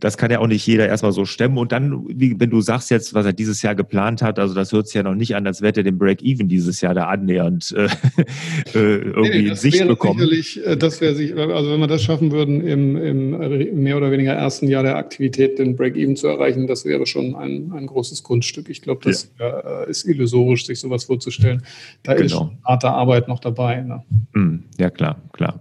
Das 0.00 0.18
kann 0.18 0.30
ja 0.30 0.40
auch 0.40 0.46
nicht 0.46 0.66
jeder 0.66 0.86
erstmal 0.86 1.12
so 1.12 1.24
stemmen. 1.24 1.56
Und 1.56 1.72
dann, 1.72 2.04
wie, 2.08 2.38
wenn 2.38 2.50
du 2.50 2.60
sagst 2.60 2.90
jetzt, 2.90 3.14
was 3.14 3.24
er 3.24 3.32
dieses 3.32 3.62
Jahr 3.62 3.74
geplant 3.74 4.20
hat, 4.20 4.38
also 4.38 4.54
das 4.54 4.72
hört 4.72 4.88
sich 4.88 4.94
ja 4.94 5.02
noch 5.02 5.14
nicht 5.14 5.34
an, 5.34 5.46
als 5.46 5.62
wäre 5.62 5.74
er 5.74 5.82
den 5.82 5.96
Break-Even 5.96 6.46
dieses 6.48 6.82
Jahr 6.82 6.92
da 6.92 7.06
annähernd 7.06 7.74
äh, 7.76 7.84
äh 8.74 8.78
irgendwie 8.78 9.42
nee, 9.42 9.48
in 9.48 9.56
Sicht 9.56 9.86
bekommen. 9.86 10.18
Sicherlich, 10.18 10.66
äh, 10.66 10.76
das 10.76 11.00
wäre 11.00 11.14
sich, 11.14 11.34
also 11.34 11.70
wenn 11.70 11.80
wir 11.80 11.86
das 11.86 12.02
schaffen 12.02 12.30
würden, 12.30 12.60
im, 12.60 12.96
im 12.96 13.82
mehr 13.82 13.96
oder 13.96 14.10
weniger 14.10 14.34
ersten 14.34 14.68
Jahr 14.68 14.82
der 14.82 14.96
Aktivität 14.96 15.58
den 15.58 15.76
Break-Even 15.76 16.16
zu 16.16 16.28
erreichen, 16.28 16.66
das 16.66 16.84
wäre 16.84 17.06
schon 17.06 17.34
ein, 17.34 17.72
ein 17.72 17.86
großes 17.86 18.22
Grundstück. 18.22 18.68
Ich 18.68 18.82
glaube, 18.82 19.00
das 19.04 19.30
ja. 19.38 19.84
äh, 19.84 19.90
ist 19.90 20.04
illusorisch, 20.06 20.66
sich 20.66 20.78
sowas 20.78 21.04
vorzustellen. 21.04 21.62
Da 22.02 22.12
genau. 22.12 22.26
ist 22.26 22.33
genau. 22.40 22.52
harte 22.64 22.90
Arbeit 22.90 23.28
noch 23.28 23.40
dabei. 23.40 23.80
Ne? 23.80 24.02
Hm, 24.34 24.64
ja, 24.78 24.90
klar, 24.90 25.16
klar. 25.32 25.60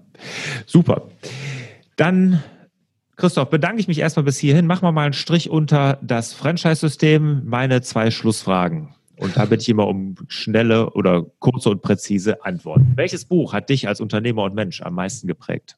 Super. 0.65 1.09
Dann 1.95 2.41
Christoph, 3.15 3.49
bedanke 3.49 3.79
ich 3.79 3.87
mich 3.87 3.99
erstmal 3.99 4.23
bis 4.23 4.39
hierhin. 4.39 4.65
Machen 4.65 4.83
wir 4.83 4.91
mal 4.91 5.05
einen 5.05 5.13
Strich 5.13 5.49
unter 5.49 5.99
das 6.01 6.33
Franchise-System. 6.33 7.43
Meine 7.45 7.81
zwei 7.81 8.09
Schlussfragen. 8.11 8.89
Und 9.17 9.37
da 9.37 9.45
bitte 9.45 9.61
ich 9.61 9.69
immer 9.69 9.87
um 9.87 10.15
schnelle 10.27 10.89
oder 10.91 11.23
kurze 11.39 11.69
und 11.69 11.81
präzise 11.81 12.43
Antworten. 12.43 12.93
Welches 12.95 13.25
Buch 13.25 13.53
hat 13.53 13.69
dich 13.69 13.87
als 13.87 14.01
Unternehmer 14.01 14.43
und 14.43 14.55
Mensch 14.55 14.81
am 14.81 14.95
meisten 14.95 15.27
geprägt? 15.27 15.77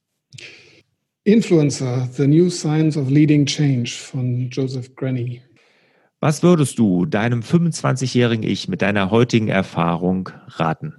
Influencer, 1.25 2.07
The 2.13 2.27
New 2.27 2.49
Science 2.49 2.97
of 2.97 3.09
Leading 3.09 3.45
Change 3.45 3.89
von 3.89 4.49
Joseph 4.49 4.95
Granny. 4.95 5.41
Was 6.25 6.41
würdest 6.41 6.79
du 6.79 7.05
deinem 7.05 7.41
25-jährigen 7.41 8.49
Ich 8.49 8.67
mit 8.67 8.81
deiner 8.81 9.11
heutigen 9.11 9.47
Erfahrung 9.47 10.29
raten? 10.47 10.95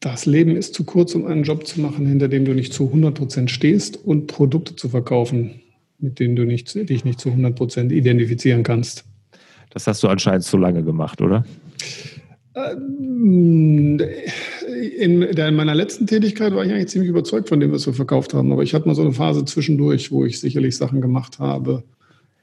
Das 0.00 0.26
Leben 0.26 0.56
ist 0.56 0.74
zu 0.74 0.84
kurz, 0.84 1.14
um 1.14 1.24
einen 1.24 1.42
Job 1.42 1.66
zu 1.66 1.80
machen, 1.80 2.04
hinter 2.04 2.28
dem 2.28 2.44
du 2.44 2.52
nicht 2.52 2.74
zu 2.74 2.88
100 2.88 3.14
Prozent 3.14 3.50
stehst 3.50 3.96
und 3.96 4.26
Produkte 4.26 4.76
zu 4.76 4.90
verkaufen, 4.90 5.62
mit 6.00 6.20
denen 6.20 6.36
du 6.36 6.44
nicht, 6.44 6.74
dich 6.74 7.02
nicht 7.02 7.18
zu 7.18 7.30
100 7.30 7.56
Prozent 7.56 7.92
identifizieren 7.92 8.62
kannst. 8.62 9.04
Das 9.70 9.86
hast 9.86 10.02
du 10.02 10.08
anscheinend 10.08 10.44
zu 10.44 10.58
lange 10.58 10.82
gemacht, 10.82 11.22
oder? 11.22 11.46
Ähm, 12.54 13.98
in, 14.98 15.22
in, 15.22 15.54
meiner 15.54 15.74
letzten 15.74 16.06
Tätigkeit 16.06 16.54
war 16.54 16.62
ich 16.62 16.72
eigentlich 16.72 16.88
ziemlich 16.88 17.08
überzeugt 17.08 17.48
von 17.48 17.58
dem, 17.58 17.72
was 17.72 17.86
wir 17.86 17.94
verkauft 17.94 18.34
haben. 18.34 18.52
Aber 18.52 18.62
ich 18.62 18.74
hatte 18.74 18.86
mal 18.86 18.94
so 18.94 19.00
eine 19.00 19.14
Phase 19.14 19.46
zwischendurch, 19.46 20.12
wo 20.12 20.26
ich 20.26 20.40
sicherlich 20.40 20.76
Sachen 20.76 21.00
gemacht 21.00 21.38
habe, 21.38 21.84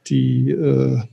die 0.07 0.49
äh, 0.49 1.03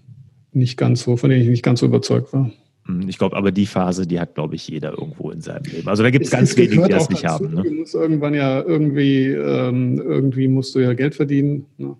nicht 0.57 0.77
ganz 0.77 1.03
so, 1.03 1.16
von 1.16 1.31
denen 1.31 1.42
ich 1.42 1.49
nicht 1.49 1.62
ganz 1.62 1.81
so 1.81 1.87
überzeugt 1.87 2.33
war. 2.33 2.51
Hm, 2.87 3.09
ich 3.09 3.19
glaube, 3.19 3.37
aber 3.37 3.53
die 3.53 3.66
Phase, 3.66 4.07
die 4.07 4.19
hat, 4.19 4.35
glaube 4.35 4.55
ich, 4.55 4.66
jeder 4.69 4.92
irgendwo 4.92 5.31
in 5.31 5.40
seinem 5.40 5.64
Leben. 5.64 5.88
Also 5.88 6.03
da 6.03 6.11
gibt 6.11 6.25
es 6.25 6.31
ganz 6.31 6.57
wenige, 6.57 6.83
die 6.83 6.90
das 6.90 7.09
nicht 7.09 7.25
dazu. 7.25 7.45
haben. 7.45 7.55
Ne? 7.55 7.62
Du 7.62 7.71
musst 7.73 7.95
irgendwann 7.95 8.35
ja 8.35 8.62
irgendwie, 8.62 9.27
ähm, 9.29 10.01
irgendwie 10.01 10.49
musst 10.49 10.75
du 10.75 10.81
ja 10.81 10.95
Geld 10.95 11.14
verdienen. 11.14 11.66
Ne? 11.79 11.97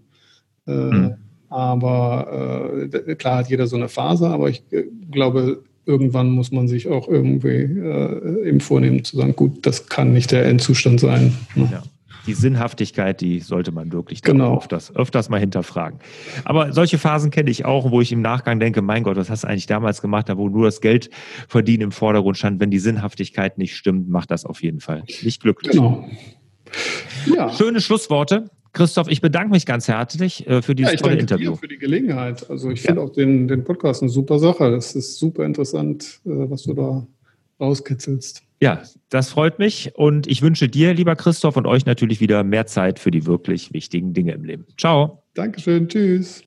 Äh, 0.67 0.73
hm. 0.73 1.15
Aber 1.49 2.89
äh, 2.93 3.15
klar 3.15 3.39
hat 3.39 3.51
jeder 3.51 3.67
so 3.67 3.77
eine 3.77 3.89
Phase, 3.89 4.29
aber 4.29 4.49
ich 4.51 4.65
äh, 4.71 4.85
glaube, 5.11 5.63
irgendwann 5.85 6.31
muss 6.31 6.51
man 6.51 6.67
sich 6.67 6.89
auch 6.89 7.09
irgendwie 7.09 7.63
äh, 7.63 8.49
eben 8.49 8.61
vornehmen 8.61 9.05
zu 9.05 9.17
sagen, 9.17 9.37
gut, 9.37 9.65
das 9.65 9.89
kann 9.89 10.13
nicht 10.13 10.33
der 10.33 10.47
Endzustand 10.47 10.99
sein. 11.01 11.33
Ne? 11.55 11.69
Ja 11.71 11.83
die 12.27 12.35
Sinnhaftigkeit, 12.35 13.21
die 13.21 13.41
sollte 13.41 13.73
man 13.73 13.93
wirklich 13.93 14.23
genau. 14.23 14.59
öfters, 14.59 14.95
öfters 14.95 15.29
mal 15.29 15.41
hinterfragen. 15.41 16.01
Aber 16.45 16.73
solche 16.73 16.99
Phasen 16.99 17.31
kenne 17.31 17.51
ich 17.51 17.65
auch, 17.65 17.91
wo 17.91 18.01
ich 18.01 18.13
im 18.13 18.23
Nachgang 18.23 18.61
denke, 18.61 18.83
mein 18.83 19.03
Gott, 19.03 19.17
was 19.17 19.31
hast 19.31 19.45
du 19.45 19.49
eigentlich 19.49 19.67
damals 19.67 20.03
gemacht, 20.03 20.29
da 20.29 20.37
wo 20.37 20.49
nur 20.49 20.67
das 20.67 20.81
Geld 20.81 21.11
verdienen 21.49 21.85
im 21.85 21.93
Vordergrund 21.93 22.37
stand. 22.37 22.61
Wenn 22.61 22.71
die 22.71 22.79
Sinnhaftigkeit 22.79 23.59
nicht 23.59 23.77
stimmt, 23.77 24.09
macht 24.09 24.31
das 24.31 24.45
auf 24.45 24.63
jeden 24.63 24.81
Fall 24.81 25.05
nicht 25.23 25.41
glücklich. 25.41 25.73
Genau. 25.73 26.09
Ja. 27.35 27.51
Schöne 27.51 27.81
Schlussworte. 27.81 28.51
Christoph, 28.73 29.09
ich 29.09 29.23
bedanke 29.23 29.51
mich 29.51 29.65
ganz 29.65 29.89
herzlich 29.89 30.47
äh, 30.47 30.61
für 30.61 30.75
dieses 30.75 30.93
ja, 30.93 30.99
tolle 30.99 31.17
Interview. 31.17 31.53
Dir 31.53 31.57
für 31.57 31.69
die 31.69 31.79
Gelegenheit. 31.79 32.51
Also 32.51 32.71
ich 32.71 32.83
ja. 32.83 32.89
finde 32.89 33.03
auch 33.03 33.11
den, 33.11 33.49
den 33.49 33.65
Podcast 33.65 34.03
eine 34.03 34.11
super 34.11 34.39
Sache. 34.39 34.71
Das 34.71 34.95
ist 34.95 35.19
super 35.19 35.47
interessant, 35.47 36.21
äh, 36.27 36.29
was 36.51 36.65
du 36.65 36.75
da 36.75 37.07
rauskitzelst. 37.59 38.46
Ja, 38.61 38.83
das 39.11 39.31
freut 39.31 39.59
mich 39.59 39.93
und 39.95 40.27
ich 40.27 40.41
wünsche 40.43 40.69
dir, 40.69 40.95
lieber 40.95 41.15
Christoph, 41.15 41.57
und 41.57 41.67
euch 41.67 41.85
natürlich 41.85 42.21
wieder 42.21 42.43
mehr 42.43 42.67
Zeit 42.67 42.99
für 42.99 43.11
die 43.11 43.27
wirklich 43.27 43.73
wichtigen 43.73 44.15
Dinge 44.15 44.33
im 44.33 44.45
Leben. 44.45 44.67
Ciao. 44.79 45.23
Dankeschön. 45.35 45.89
Tschüss. 45.89 46.43